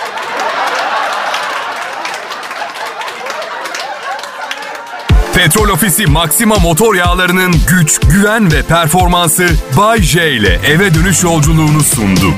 Petrol 5.34 5.68
Ofisi 5.68 6.06
Maxima 6.06 6.56
motor 6.56 6.94
yağlarının 6.94 7.54
güç, 7.68 8.00
güven 8.00 8.52
ve 8.52 8.62
performansı 8.62 9.48
Bay 9.76 10.02
J 10.02 10.32
ile 10.32 10.60
eve 10.66 10.94
dönüş 10.94 11.22
yolculuğunu 11.22 11.80
sundu. 11.80 12.34